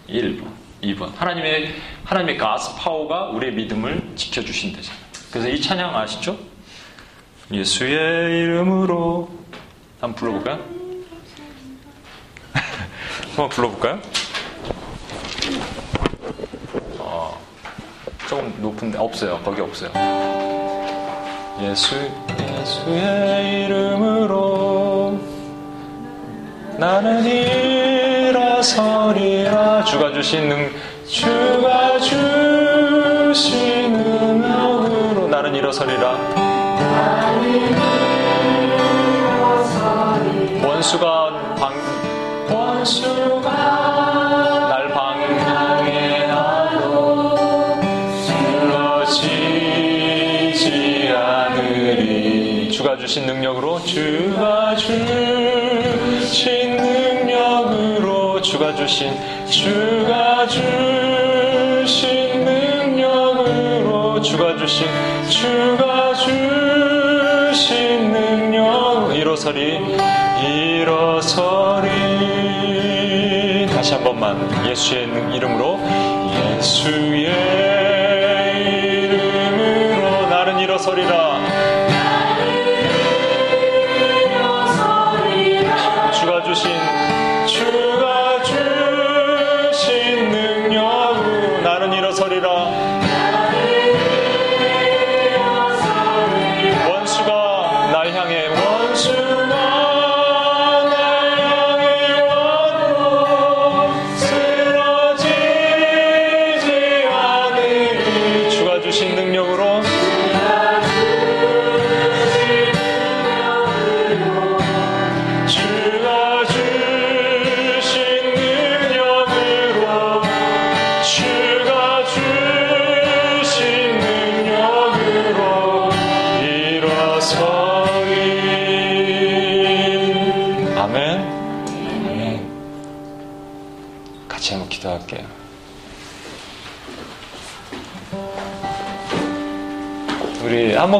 1번, 0.08 0.44
2번. 0.82 1.14
하나님의, 1.16 1.74
하나님의 2.04 2.38
God's 2.38 2.74
power가 2.76 3.26
우리의 3.30 3.52
믿음을 3.54 4.12
지켜주신대잖아요. 4.14 5.00
그래서 5.32 5.48
이 5.48 5.60
찬양 5.60 5.94
아시죠? 5.96 6.38
예수의 7.52 8.42
이름으로. 8.42 9.28
한번 10.00 10.14
불러볼까요? 10.16 10.64
한번 13.28 13.48
불러볼까요? 13.50 14.00
어, 16.98 17.40
조금 18.28 18.54
높은데, 18.60 18.98
없어요. 18.98 19.40
거기 19.44 19.60
없어요. 19.60 20.49
예수, 21.62 21.94
예수의 21.94 23.64
이름으로 23.64 25.18
나는 26.78 27.22
일어서리라. 28.32 29.84
주가 29.84 30.10
주신 30.12 30.48
능 30.48 30.70
주가 31.06 31.98
주신 31.98 33.92
능력으로 33.92 35.28
나는 35.28 35.54
일어서리라. 35.54 36.16
원수가 40.64 41.56
방 41.56 41.74
원수가 42.48 43.79
주신 53.00 53.24
능력으로 53.24 53.82
주가 53.82 54.76
주신 54.76 55.06
능력으로 56.76 58.42
주가 58.42 58.74
주신 58.74 59.10
주가 59.46 60.46
주신 60.46 62.44
능력으로 62.44 64.20
주가 64.20 64.54
주신 64.58 64.86
주가 65.30 66.12
주신 66.14 68.12
능력. 68.12 69.16
일어서리 69.16 69.80
일어서리. 70.82 71.88
다시 73.68 73.94
한 73.94 74.04
번만 74.04 74.36
예수의 74.68 75.08
이름으로 75.34 75.80
예수의 76.58 77.59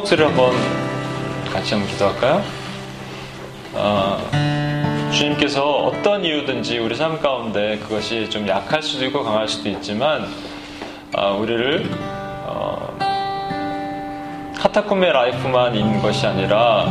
목소리를 0.00 0.26
한번 0.28 0.52
같이 1.52 1.74
한번 1.74 1.90
기도할까요? 1.90 2.42
어, 3.74 5.10
주님께서 5.12 5.62
어떤 5.62 6.24
이유든지 6.24 6.78
우리 6.78 6.94
삶 6.94 7.20
가운데 7.20 7.78
그것이 7.78 8.30
좀 8.30 8.48
약할 8.48 8.82
수도 8.82 9.04
있고 9.06 9.22
강할 9.22 9.48
수도 9.48 9.68
있지만 9.68 10.26
어, 11.14 11.36
우리를 11.36 11.86
어, 12.46 12.96
카타콤의 14.58 15.12
life만 15.12 15.74
있는 15.74 16.00
것이 16.00 16.26
아니라 16.26 16.84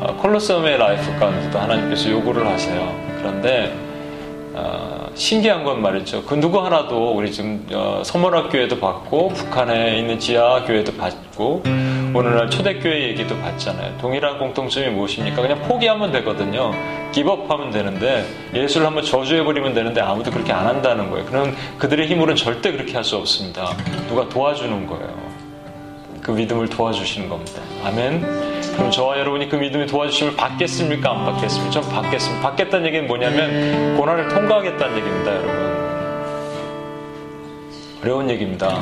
어, 0.00 0.16
콜로세움의 0.20 0.78
life 0.78 1.18
가운데도 1.18 1.58
하나님께서 1.58 2.10
요구를 2.10 2.46
하세요. 2.46 2.94
그런데 3.18 3.74
어, 4.54 4.99
신기한 5.14 5.64
건 5.64 5.82
말이죠. 5.82 6.22
그 6.24 6.34
누구 6.34 6.64
하나도 6.64 7.12
우리 7.14 7.30
지금 7.32 7.66
어, 7.72 8.02
서머나 8.04 8.50
교회도 8.50 8.78
봤고 8.80 9.28
북한에 9.28 9.98
있는 9.98 10.18
지하 10.18 10.64
교회도 10.64 10.96
봤고 10.96 11.62
오늘날 12.14 12.50
초대교회 12.50 13.08
얘기도 13.08 13.36
받잖아요. 13.38 13.98
동일한 13.98 14.38
공통점이 14.38 14.88
무엇입니까? 14.88 15.42
그냥 15.42 15.60
포기하면 15.62 16.10
되거든요. 16.12 16.72
기법하면 17.12 17.70
되는데 17.70 18.24
예수를 18.54 18.86
한번 18.86 19.04
저주해버리면 19.04 19.74
되는데 19.74 20.00
아무도 20.00 20.30
그렇게 20.30 20.52
안 20.52 20.66
한다는 20.66 21.10
거예요. 21.10 21.24
그럼 21.26 21.54
그들의 21.78 22.06
힘으로는 22.08 22.36
절대 22.36 22.72
그렇게 22.72 22.94
할 22.94 23.04
수 23.04 23.16
없습니다. 23.16 23.74
누가 24.08 24.28
도와주는 24.28 24.86
거예요. 24.86 25.29
그 26.30 26.34
믿음을 26.36 26.68
도와주시는 26.68 27.28
겁니다. 27.28 27.60
아멘. 27.84 28.20
그럼 28.76 28.92
저와 28.92 29.18
여러분이 29.18 29.48
그 29.48 29.56
믿음의 29.56 29.88
도와주심을 29.88 30.36
받겠습니까? 30.36 31.10
안 31.10 31.24
받겠습니까? 31.24 31.72
전 31.72 31.82
받겠습니다. 31.90 32.48
받겠다는 32.48 32.86
얘기는 32.86 33.08
뭐냐면 33.08 33.96
고난을 33.96 34.28
통과하겠다는 34.28 34.96
얘기입니다, 34.96 35.34
여러분. 35.34 35.50
어려운 38.00 38.30
얘기입니다. 38.30 38.80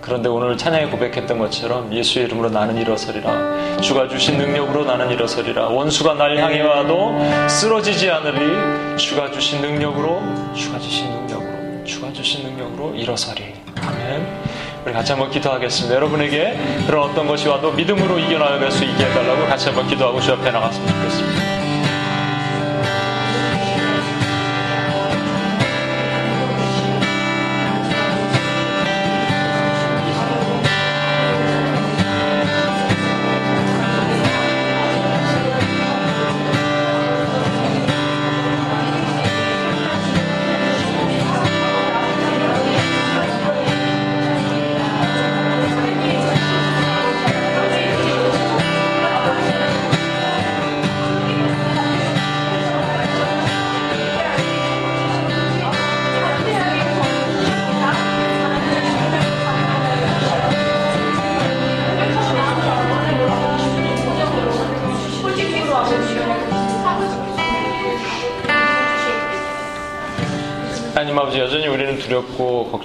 그런데 0.00 0.30
오늘 0.30 0.56
찬양에 0.56 0.86
고백했던 0.86 1.38
것처럼 1.38 1.92
예수의 1.92 2.24
이름으로 2.24 2.48
나는 2.48 2.78
일어서리라. 2.78 3.76
주가 3.82 4.08
주신 4.08 4.38
능력으로 4.38 4.86
나는 4.86 5.10
일어서리라. 5.10 5.68
원수가 5.68 6.14
날 6.14 6.38
향해 6.38 6.62
와도 6.62 7.14
쓰러지지 7.46 8.10
않으리. 8.10 8.96
주가 8.96 9.30
주신 9.30 9.60
능력으로, 9.60 10.22
주가 10.54 10.78
주신 10.78 11.10
능력으로, 11.10 11.84
주가 11.84 12.10
주신 12.10 12.42
능력으로 12.44 12.94
일어서리. 12.94 13.52
아멘. 13.82 14.59
우리 14.84 14.92
같이 14.94 15.12
한번 15.12 15.30
기도하겠습니다. 15.30 15.94
여러분에게 15.94 16.58
그런 16.86 17.10
어떤 17.10 17.26
것이 17.26 17.48
와도 17.48 17.72
믿음으로 17.72 18.18
이겨나갈 18.18 18.70
수 18.70 18.84
있게 18.84 19.04
해달라고 19.04 19.46
같이 19.46 19.66
한번 19.66 19.86
기도하고 19.86 20.20
주 20.20 20.32
앞에 20.32 20.50
나갔으면 20.50 20.88
좋겠습니다. 20.88 21.49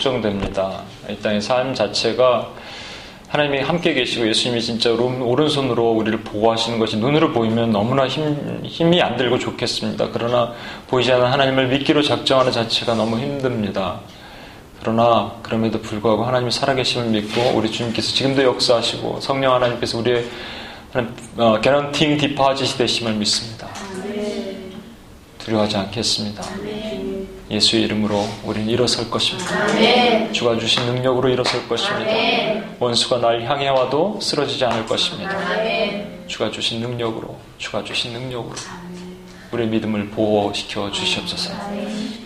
걱정됩니다. 0.10 0.82
이 1.10 1.16
땅의 1.18 1.42
삶 1.42 1.74
자체가 1.74 2.52
하나님이 3.28 3.60
함께 3.62 3.94
계시고 3.94 4.28
예수님이 4.28 4.62
진짜 4.62 4.92
오른- 4.92 5.22
오른손으로 5.22 5.92
우리를 5.92 6.22
보호하시는 6.22 6.78
것이 6.80 6.98
눈으로 6.98 7.34
보이면 7.34 7.72
너무나 7.72 8.08
힘, 8.08 8.62
힘이 8.64 9.02
안 9.02 9.18
들고 9.18 9.40
좋겠습니다. 9.40 10.10
그러나 10.14 10.54
보이지 10.88 11.12
않는 11.12 11.26
하나님을 11.28 11.68
믿기로 11.70 12.04
작정하는 12.04 12.52
자체가 12.52 12.94
너무 12.94 13.18
힘듭니다. 13.20 14.00
그러나 14.80 15.34
그럼에도 15.42 15.82
불구하고 15.82 16.24
하나님이 16.24 16.52
살아계심을 16.52 17.08
믿고 17.08 17.42
우리 17.56 17.72
주님께서 17.72 18.14
지금도 18.14 18.44
역사하시고 18.44 19.20
성령 19.22 19.54
하나님께서 19.56 19.98
우리의 19.98 20.26
어, 21.38 21.60
개런팅 21.60 22.18
디파짓이 22.18 22.78
되심을 22.78 23.14
믿습니다. 23.16 23.68
두려워하지 25.40 25.78
않겠습니다. 25.78 26.44
예수의 27.56 27.84
이름으로 27.84 28.28
우리는 28.44 28.70
일어설 28.70 29.10
것입니다. 29.10 30.32
주가 30.32 30.58
주신 30.58 30.86
능력으로 30.86 31.30
일어설 31.30 31.68
것입니다. 31.68 32.12
원수가 32.80 33.20
날 33.20 33.44
향해 33.44 33.70
와도 33.70 34.20
쓰러지지 34.22 34.64
않을 34.66 34.86
것입니다. 34.86 35.38
주가 36.28 36.52
주신 36.52 36.82
능력으로, 36.82 37.38
주가 37.58 37.84
주신 37.84 38.14
능력으로 38.14 38.56
우리의 39.52 39.70
믿음을 39.70 40.10
보호시켜 40.10 40.92
주시옵소서. 40.92 41.54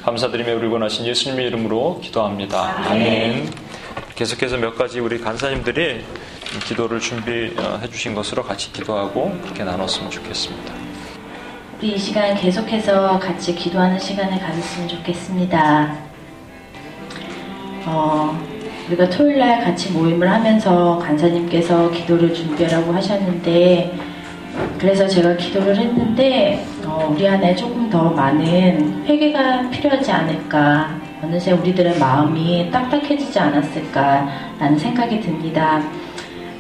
감사드리며 0.04 0.56
우리 0.56 0.68
원하신 0.68 1.06
예수님의 1.06 1.48
이름으로 1.48 2.00
기도합니다. 2.02 2.90
아멘. 2.90 3.52
계속해서 4.16 4.58
몇 4.58 4.76
가지 4.76 5.00
우리 5.00 5.20
간사님들이 5.20 6.04
기도를 6.66 7.00
준비해 7.00 7.52
주신 7.92 8.16
것으로 8.16 8.44
같이 8.44 8.72
기도하고 8.74 9.38
그렇게 9.44 9.64
나눴으면 9.64 10.10
좋겠습니다. 10.10 10.89
우리 11.80 11.94
이 11.94 11.98
시간 11.98 12.36
계속해서 12.36 13.18
같이 13.20 13.56
기도하는 13.56 13.98
시간을 13.98 14.38
가졌으면 14.38 14.90
좋겠습니다. 14.90 15.96
어, 17.86 18.38
우리가 18.88 19.10
토요일 19.10 19.40
날 19.40 19.64
같이 19.64 19.90
모임을 19.94 20.30
하면서 20.30 21.00
간사님께서 21.00 21.90
기도를 21.92 22.34
준비하라고 22.34 22.92
하셨는데, 22.92 23.98
그래서 24.78 25.08
제가 25.08 25.38
기도를 25.38 25.78
했는데, 25.78 26.66
어, 26.86 27.14
우리 27.16 27.26
안에 27.26 27.56
조금 27.56 27.90
더 27.90 28.10
많은 28.10 29.06
회개가 29.06 29.70
필요하지 29.70 30.12
않을까, 30.12 31.00
어느새 31.24 31.54
우리들의 31.54 31.98
마음이 31.98 32.70
딱딱해지지 32.72 33.40
않았을까라는 33.40 34.78
생각이 34.78 35.22
듭니다. 35.22 35.82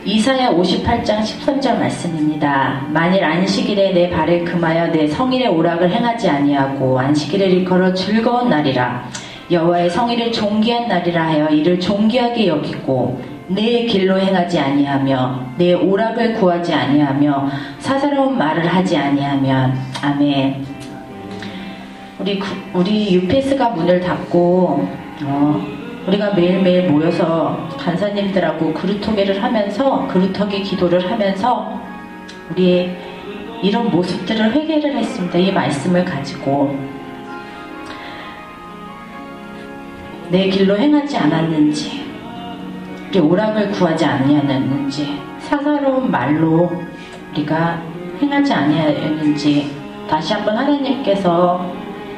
이사야 0.05 0.51
58장 0.51 1.19
13절 1.21 1.77
말씀입니다. 1.77 2.85
만일 2.89 3.23
안식일에 3.23 3.91
내 3.91 4.09
발을 4.09 4.45
금하여 4.45 4.87
내 4.91 5.07
성일의 5.07 5.49
오락을 5.49 5.89
행하지 5.91 6.29
아니하고 6.29 6.97
안식일을 6.99 7.49
일컬어 7.51 7.93
즐거운 7.93 8.49
날이라 8.49 9.09
여호와의 9.51 9.89
성일을 9.89 10.31
존귀한 10.31 10.87
날이라 10.87 11.27
하여 11.27 11.49
이를 11.49 11.79
존귀하게 11.79 12.47
여기고 12.47 13.21
내 13.47 13.83
길로 13.85 14.17
행하지 14.19 14.59
아니하며 14.59 15.53
내 15.57 15.73
오락을 15.73 16.35
구하지 16.35 16.73
아니하며 16.73 17.49
사사로운 17.79 18.37
말을 18.37 18.65
하지 18.67 18.95
아니하면 18.95 19.75
아멘. 20.01 20.65
우리 22.19 22.39
구- 22.39 22.47
우리 22.73 23.13
UPS가 23.15 23.69
문을 23.69 23.99
닫고 24.01 24.87
어, 25.23 25.61
우리가 26.09 26.33
매일매일 26.33 26.89
모여서 26.89 27.69
간사님들하고 27.77 28.73
그루터기를 28.73 29.41
하면서 29.43 30.07
그루터기 30.07 30.63
기도를 30.63 31.11
하면서 31.11 31.79
우리의 32.51 32.97
이런 33.61 33.91
모습들을 33.91 34.53
회개를 34.53 34.95
했습니다. 34.97 35.37
이 35.37 35.51
말씀을 35.51 36.03
가지고 36.03 36.75
내 40.29 40.49
길로 40.49 40.77
행하지 40.77 41.17
않았는지 41.17 42.05
우리 43.09 43.19
오락을 43.19 43.71
구하지 43.71 44.05
아니하였는지 44.05 45.19
사사로운 45.39 46.09
말로 46.09 46.71
우리가 47.31 47.81
행하지 48.21 48.53
아니하였는지 48.53 49.75
다시 50.09 50.33
한번 50.33 50.57
하나님께서 50.57 51.71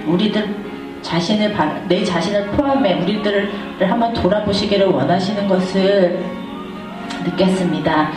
우리들 0.08 0.61
자신을 1.02 1.54
바- 1.54 1.74
내 1.88 2.04
자신을 2.04 2.48
포함해 2.48 2.94
우리들을 3.02 3.50
한번 3.82 4.14
돌아보시기를 4.14 4.88
원하시는 4.88 5.48
것을 5.48 6.20
느꼈습니다. 7.26 8.12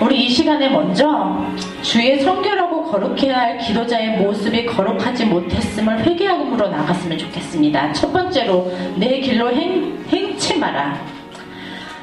우리 0.00 0.24
이 0.24 0.28
시간에 0.30 0.68
먼저 0.70 1.44
주의 1.82 2.18
성결하고 2.20 2.84
거룩해야 2.84 3.36
할 3.38 3.58
기도자의 3.58 4.16
모습이 4.18 4.64
거룩하지 4.66 5.26
못했음을 5.26 5.98
회개함으로 6.06 6.68
나갔으면 6.68 7.18
좋겠습니다. 7.18 7.92
첫 7.92 8.10
번째로 8.12 8.72
내 8.96 9.20
길로 9.20 9.50
행, 9.54 9.98
행치 10.08 10.58
마라. 10.58 10.98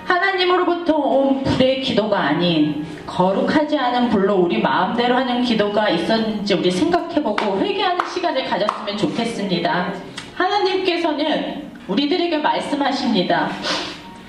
하나님으로부터 0.06 0.96
온 0.96 1.44
불의 1.44 1.82
기도가 1.82 2.20
아닌 2.20 2.86
거룩하지 3.08 3.78
않은 3.78 4.10
불로 4.10 4.36
우리 4.36 4.62
마음대로 4.62 5.16
하는 5.16 5.42
기도가 5.42 5.90
있었는지 5.90 6.54
우리 6.54 6.70
생각해보고 6.70 7.60
회개하는 7.60 8.06
시간을 8.06 8.46
가졌으면 8.46 8.98
좋겠습니다. 8.98 9.94
하나님께서는 10.36 11.72
우리들에게 11.88 12.38
말씀하십니다. 12.38 13.50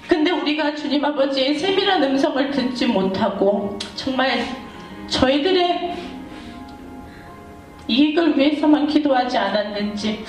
근데 0.06 0.30
우리가 0.30 0.74
주님 0.74 1.04
아버지의 1.04 1.56
세밀한 1.56 2.02
음성을 2.02 2.50
듣지 2.50 2.86
못하고 2.86 3.76
정말 3.96 4.46
저희들의 5.08 5.96
이익을 7.88 8.38
위해서만 8.38 8.86
기도하지 8.86 9.36
않았는지 9.36 10.24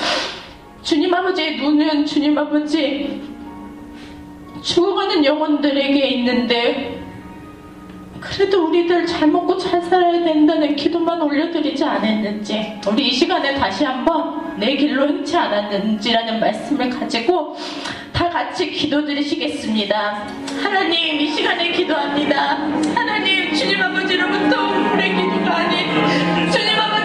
주님 0.82 1.14
아버지의 1.14 1.58
눈은 1.58 2.06
주님 2.06 2.38
아버지 2.38 3.22
죽어가는 4.62 5.24
영혼들에게 5.24 6.08
있는데 6.08 7.09
그래도 8.20 8.68
우리들 8.68 9.06
잘 9.06 9.28
먹고 9.30 9.58
잘 9.58 9.82
살아야 9.82 10.12
된다는 10.24 10.76
기도만 10.76 11.22
올려드리지 11.22 11.84
않았는지 11.84 12.80
우리 12.88 13.08
이 13.08 13.12
시간에 13.14 13.56
다시 13.56 13.84
한번 13.86 14.58
내 14.58 14.76
길로 14.76 15.08
행치 15.08 15.38
않았는지라는 15.38 16.40
말씀을 16.40 16.90
가지고 16.90 17.56
다 18.12 18.30
같이 18.30 18.70
기도드리시겠습니다. 18.72 20.28
하나님 20.62 21.22
이 21.22 21.28
시간에 21.34 21.72
기도합니다. 21.72 22.58
하나님 22.94 23.54
주님 23.54 23.82
아버지로부터 23.82 24.68
우리의 24.94 25.16
기도가 25.16 25.56
아닌 25.58 26.52
주님 26.52 26.80
아버지 26.80 26.99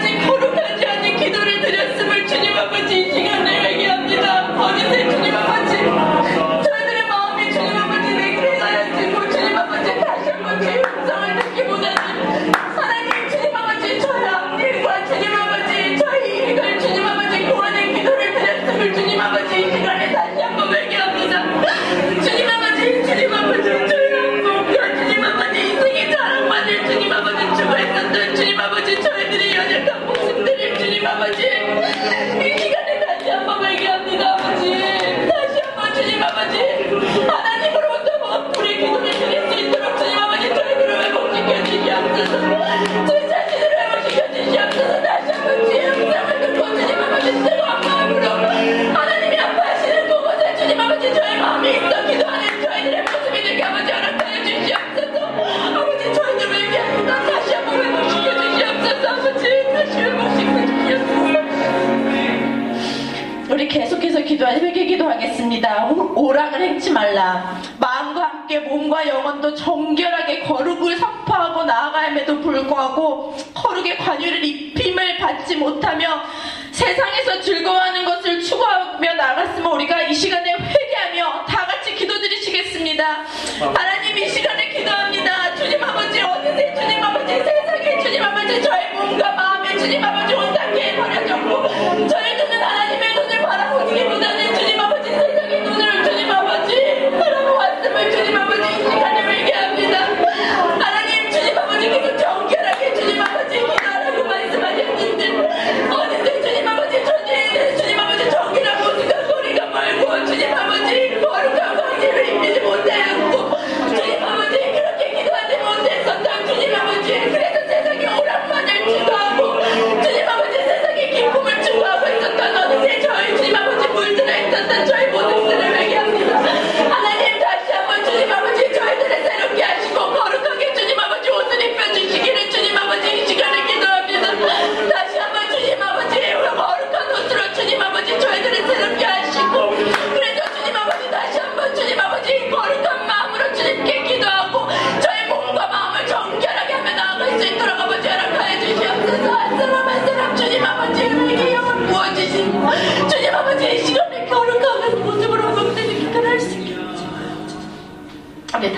행치 66.65 66.89
말라. 66.91 67.61
마음과 67.79 68.21
함께 68.23 68.59
몸과 68.59 69.07
영혼도 69.07 69.55
정결하게 69.55 70.41
거룩을 70.41 70.97
선포하고 70.97 71.63
나아감에도 71.63 72.41
불구하고 72.41 73.37
거룩의 73.53 73.97
관유를 73.97 74.43
입힘을 74.43 75.17
받지 75.17 75.55
못하며 75.55 76.23
세상에서 76.71 77.41
즐거워하는 77.41 78.03
것을 78.03 78.41
추구하며 78.41 79.13
나갔으면 79.13 79.71
우리가 79.73 80.01
이 80.03 80.13
시간에 80.13 80.51
회개하며 80.53 81.45
다 81.45 81.65
같이 81.65 81.95
기도드리시겠습니다. 81.95 83.23
하나님 83.59 84.17
이 84.17 84.27
시간에 84.27 84.69
기도합니다. 84.69 85.55
주님 85.55 85.83
아버지 85.83 86.21
어느새 86.21 86.73
주님 86.75 87.03
아버지 87.03 87.27
세상에 87.27 87.99
주님 88.01 88.23
아버지 88.23 88.61
저의 88.61 88.93
몸과 88.93 89.31
마음에 89.31 89.77
주님 89.77 90.03
아버지 90.03 90.33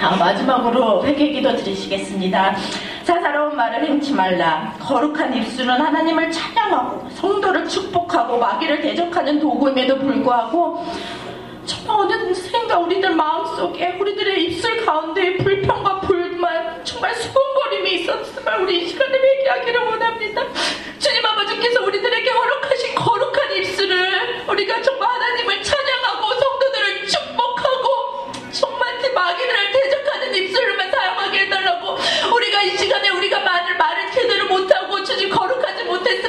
우리 0.08 0.10
다음 0.10 0.20
마지막으로 0.20 1.06
회개 1.06 1.32
기도 1.32 1.54
드리시겠습니다. 1.58 2.56
사사로운 3.04 3.58
말을 3.58 3.86
행치 3.86 4.14
말라. 4.14 4.74
거룩한 4.80 5.36
입술은 5.36 5.70
하나님을 5.70 6.32
찬양하고 6.32 7.10
성도를 7.10 7.68
축복하고 7.68 8.38
마귀를 8.38 8.80
대적하는 8.82 9.38
도구임에도 9.38 9.98
불구하고 9.98 10.86
정말 11.66 12.00
어느샌가 12.00 12.78
우리들 12.80 13.16
마음속에 13.16 13.98
우리들의 14.00 14.46
입술 14.46 14.86
가운데 14.86 15.36
불평과 15.38 16.00
불만 16.00 16.86
정말 16.86 17.14
수군거림이 17.14 17.96
있었음을 17.96 18.62
우리 18.62 18.84
이 18.84 18.88
시간에 18.88 19.18
회개하기를 19.18 19.82
원합니다. 19.82 20.42
주님 21.00 21.26
아버지께서 21.26 21.84
우리들에게 21.84 22.30
허락하신 22.30 22.96
거룩한 22.96 23.58
입술을 23.58 24.46
우리가 24.48 24.82
정말 24.82 25.10
하나님을 25.10 25.62
찬양하고 25.62 26.28
성도들을 26.34 27.08
축복하고 27.08 28.32
정말 28.54 28.98
그 29.02 29.08
마귀들을 29.08 29.72
대적하는 29.74 29.87
입술로만 30.38 30.92
사용하게 30.92 31.40
해달라고. 31.42 31.98
우리가 32.36 32.62
이 32.64 32.78
시간에 32.78 33.10
우리가 33.10 33.40
말을 33.40 33.78
말을 33.78 34.12
제대로 34.12 34.48
못하고 34.48 35.04
주님 35.04 35.30
거룩하지 35.30 35.84
못했음 35.84 36.27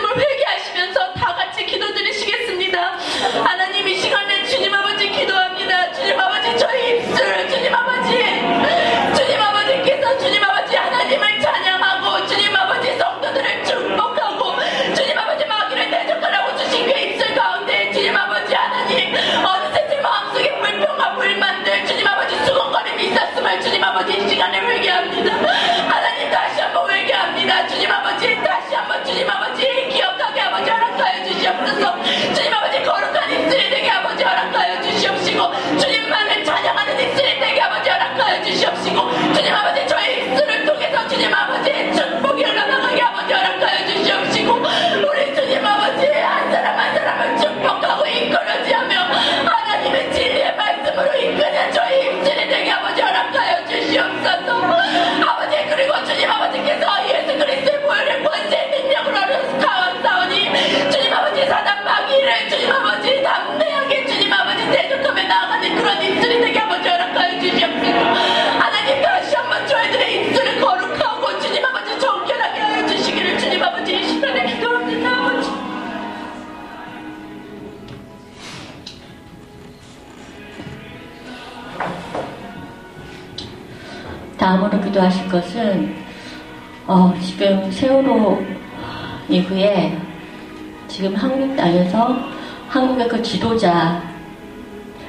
한국의 92.98 93.08
그 93.08 93.22
지도자 93.22 94.02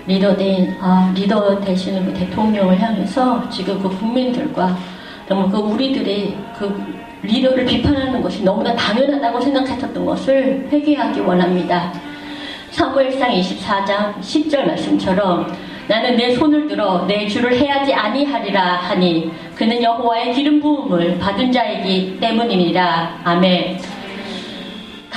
리더된 0.06 0.78
아, 0.80 1.12
리더 1.16 1.60
되시는 1.60 2.06
그 2.06 2.14
대통령을 2.14 2.80
향해서 2.80 3.50
지금 3.50 3.82
그 3.82 3.90
국민들과 3.90 4.78
너무 5.28 5.50
그 5.50 5.58
우리들이 5.58 6.38
그 6.58 6.72
리더를 7.24 7.66
비판하는 7.66 8.22
것이 8.22 8.44
너무나 8.44 8.76
당연하다고 8.76 9.42
생각했었던 9.42 10.06
것을 10.06 10.68
회개하기 10.72 11.20
원합니다. 11.22 11.92
사무엘상 12.72 13.32
24장 13.32 14.20
10절 14.20 14.66
말씀처럼 14.68 15.52
나는 15.88 16.16
내 16.16 16.36
손을 16.36 16.68
들어 16.68 17.06
내 17.08 17.28
주를 17.28 17.58
해야지 17.58 17.94
아니하리라 17.94 18.62
하니 18.62 19.32
그는 19.56 19.82
여호와의 19.82 20.34
기름 20.34 20.62
부음을 20.62 21.18
받은 21.18 21.52
자이기 21.52 22.20
때문이니라. 22.20 23.22
아멘. 23.24 23.99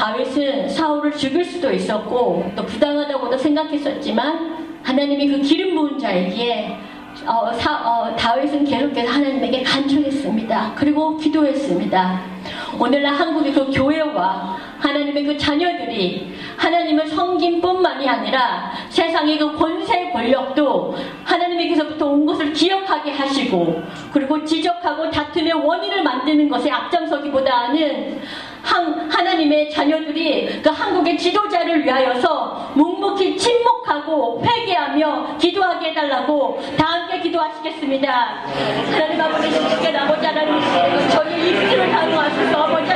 다윗은 0.02 0.68
사울을 0.68 1.12
죽일 1.12 1.44
수도 1.44 1.70
있었고 1.70 2.50
또 2.56 2.66
부당하다고도 2.66 3.38
생각했었지만 3.38 4.80
하나님이 4.82 5.28
그 5.28 5.40
기름 5.40 5.76
부은 5.76 5.96
자에게 5.96 6.76
어, 7.24 7.52
사, 7.52 7.72
어, 7.72 8.16
다윗은 8.16 8.64
계속해서 8.64 9.12
하나님에게 9.12 9.62
간청했습니다. 9.62 10.72
그리고 10.74 11.16
기도했습니다. 11.16 12.20
오늘날 12.80 13.14
한국의 13.14 13.52
그 13.52 13.70
교회와 13.70 14.56
하나님의 14.80 15.24
그 15.24 15.38
자녀들이 15.38 16.34
하나님을 16.56 17.06
섬김 17.06 17.60
뿐만이 17.60 18.08
아니라 18.08 18.72
세상의 18.88 19.38
그 19.38 19.56
권세 19.56 20.10
권력도 20.10 20.96
하나님에게서부터 21.22 22.06
온 22.08 22.26
것을 22.26 22.52
기억하게 22.52 23.12
하시고 23.12 23.80
그리고 24.12 24.44
지적하고 24.44 25.12
다툼의 25.12 25.52
원인을 25.52 26.02
만드는 26.02 26.48
것에 26.48 26.72
앞장서기보다는 26.72 28.20
한, 28.62 29.10
하나님의 29.10 29.70
자녀들이 29.70 30.62
그 30.62 30.70
한국의 30.70 31.18
지도자를 31.18 31.84
위하여서 31.84 32.72
묵묵히 32.74 33.36
침묵하고 33.36 34.42
회개하며 34.44 35.36
기도하게 35.38 35.90
해달라고 35.90 36.60
다 36.76 36.86
함께 36.86 37.20
기도하시겠습니다. 37.20 38.10
하나님 38.90 39.20
아버지 39.20 39.50
주께 39.50 39.96
아버지 39.96 40.26
하나님 40.26 41.08
저희 41.10 41.50
입술을 41.50 41.90
강화하셔서 41.90 42.62
아버지 42.62 42.90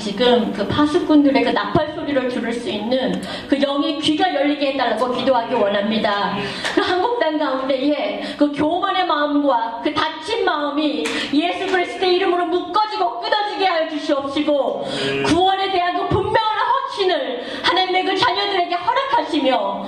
지금 0.00 0.52
그 0.52 0.66
파수꾼들의 0.66 1.44
그 1.44 1.50
나팔 1.50 1.92
소리를 1.94 2.28
들을 2.28 2.52
수 2.52 2.68
있는 2.68 3.22
그 3.48 3.60
영의 3.60 3.98
귀가 3.98 4.34
열리게 4.34 4.72
해달라고 4.72 5.12
기도하기 5.12 5.54
원합니다. 5.54 6.36
그 6.74 6.80
한국 6.80 7.20
땅 7.20 7.38
가운데에 7.38 8.34
그 8.36 8.50
교만의 8.50 9.06
마음과 9.06 9.82
그 9.84 9.92
다친 9.92 10.44
마음이 10.44 11.04
예수 11.34 11.66
그리스도의 11.66 12.16
이름으로 12.16 12.46
묶어지고 12.46 13.20
끊어지게 13.20 13.66
하여 13.66 13.88
주시옵시고 13.90 14.86
구원에 15.26 15.70
대한 15.70 15.96
그 15.98 16.08
분명한 16.08 16.66
확신을 16.90 17.44
하나님의 17.62 18.04
그 18.04 18.16
자녀들에게 18.16 18.74
허락하시며 18.74 19.86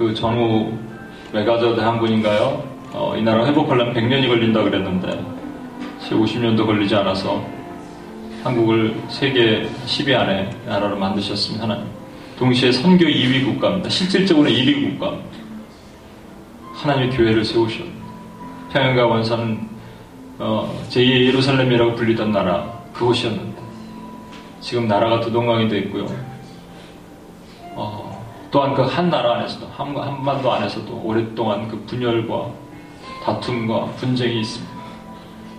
그 0.00 0.14
전후 0.14 0.72
메가저 1.30 1.76
대항군인가요? 1.76 2.64
어, 2.94 3.14
이 3.18 3.22
나라 3.22 3.44
회복하려면 3.44 3.92
100년이 3.92 4.28
걸린다 4.28 4.62
그랬는데 4.62 5.22
50년도 6.08 6.64
걸리지 6.64 6.96
않아서 6.96 7.44
한국을 8.42 8.96
세계 9.10 9.68
10위 9.84 10.16
안에 10.16 10.48
나라로 10.64 10.96
만드셨습니다. 10.96 11.64
하나님. 11.64 11.84
동시에 12.38 12.72
선교 12.72 13.04
2위 13.04 13.44
국가입니다. 13.44 13.90
실질적으로 13.90 14.48
1위 14.48 14.98
국가입니다. 14.98 15.28
하나님의 16.72 17.10
교회를 17.10 17.44
세우셨. 17.44 17.84
평양과 18.72 19.06
원산 19.06 19.68
어, 20.38 20.82
제2의 20.88 21.26
예루살렘이라고 21.26 21.94
불리던 21.96 22.32
나라 22.32 22.72
그곳이었는데 22.94 23.60
지금 24.62 24.88
나라가 24.88 25.20
두동강이 25.20 25.68
되어 25.68 25.78
있고요. 25.80 26.06
어, 27.74 28.09
또한 28.50 28.74
그 28.74 28.82
한 28.82 29.08
나라 29.10 29.36
안에서도 29.36 29.66
한, 29.76 29.96
한반도 29.96 30.52
안에서도 30.52 31.00
오랫동안 31.04 31.68
그 31.68 31.78
분열과 31.86 32.50
다툼과 33.24 33.86
분쟁이 33.96 34.40
있습니다. 34.40 34.72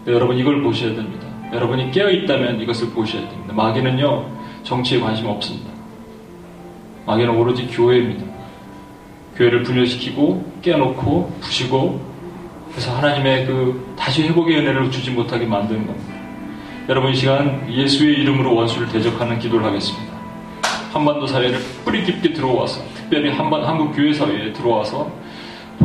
여러분 0.07 0.37
이걸 0.37 0.61
보셔야 0.61 0.93
됩니다. 0.93 1.27
여러분이 1.53 1.91
깨어 1.91 2.09
있다면 2.09 2.59
이것을 2.61 2.89
보셔야 2.89 3.27
됩니다. 3.29 3.53
마귀는요 3.53 4.25
정치에 4.63 4.99
관심 4.99 5.27
없습니다. 5.27 5.69
마귀는 7.05 7.35
오로지 7.35 7.67
교회입니다. 7.67 8.25
교회를 9.35 9.63
분열시키고 9.63 10.59
깨놓고 10.61 11.37
부시고 11.41 12.11
그래서 12.71 12.95
하나님의 12.95 13.45
그 13.45 13.95
다시 13.97 14.23
회복의 14.23 14.57
은혜를 14.57 14.91
주지 14.91 15.11
못하게 15.11 15.45
만드는 15.45 15.85
겁니다. 15.85 16.13
여러분 16.89 17.11
이 17.11 17.15
시간 17.15 17.71
예수의 17.71 18.15
이름으로 18.19 18.55
원수를 18.55 18.89
대적하는 18.89 19.39
기도를 19.39 19.65
하겠습니다. 19.65 20.10
한반도 20.91 21.25
사회를 21.25 21.57
뿌리 21.85 22.03
깊게 22.03 22.33
들어와서 22.33 22.83
특별히 22.93 23.29
한반 23.31 23.63
한국 23.63 23.95
교회 23.95 24.13
사회에 24.13 24.51
들어와서 24.51 25.09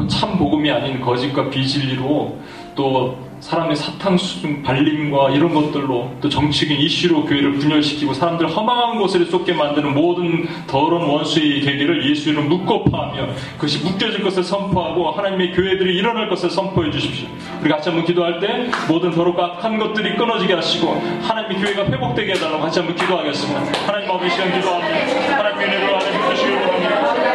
참 0.09 0.37
복음이 0.37 0.71
아닌 0.71 1.01
거짓과 1.01 1.49
비진리로 1.49 2.37
또 2.75 3.26
사람의 3.47 3.77
사탕수중 3.77 4.65
발림과 4.65 5.31
이런 5.31 5.55
것들로 5.55 6.11
또 6.21 6.29
정치적인 6.29 6.81
이슈로 6.81 7.27
교회를 7.27 7.53
분열시키고 7.53 8.13
사람들 8.13 8.49
허망한 8.49 8.99
곳에 8.99 9.25
쏟게 9.25 9.53
만드는 9.53 9.95
모든 9.95 10.49
더러운 10.67 11.09
원수의 11.09 11.61
계기를 11.61 12.11
예수 12.11 12.31
이름 12.31 12.49
묶고 12.49 12.91
파하며 12.91 13.29
그것이 13.55 13.85
묶여질 13.85 14.25
것을 14.25 14.43
선포하고 14.43 15.13
하나님의 15.13 15.53
교회들이 15.53 15.97
일어날 15.97 16.29
것을 16.29 16.51
선포해 16.51 16.91
주십시오. 16.91 17.29
우리 17.61 17.71
같이 17.71 17.89
한번 17.89 18.05
기도할 18.05 18.41
때 18.41 18.69
모든 18.89 19.13
더럽고 19.13 19.41
악한 19.41 19.79
것들이 19.79 20.17
끊어지게 20.17 20.53
하시고 20.55 21.01
하나님의 21.23 21.63
교회가 21.63 21.85
회복되게 21.85 22.33
해달라고 22.33 22.63
같이 22.63 22.81
한번 22.81 22.97
기도하겠습니다. 22.97 23.87
하나님 23.87 24.11
아버지 24.11 24.29
시간 24.29 24.53
기도합니다. 24.53 25.39
하나님의 25.39 25.67
은혜로 25.67 25.99
하나님 25.99 26.31
주시기를 26.31 26.63
바랍니다. 26.63 27.26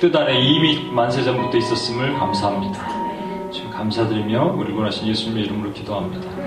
뜻 0.00 0.14
안에 0.14 0.40
이미 0.40 0.88
만세 0.92 1.24
전부터 1.24 1.58
있었음을 1.58 2.14
감사합니다. 2.14 3.50
지금 3.50 3.68
감사드리며 3.72 4.54
우리 4.56 4.72
원하신 4.72 5.08
예수님의 5.08 5.46
이름으로 5.46 5.72
기도합니다. 5.72 6.38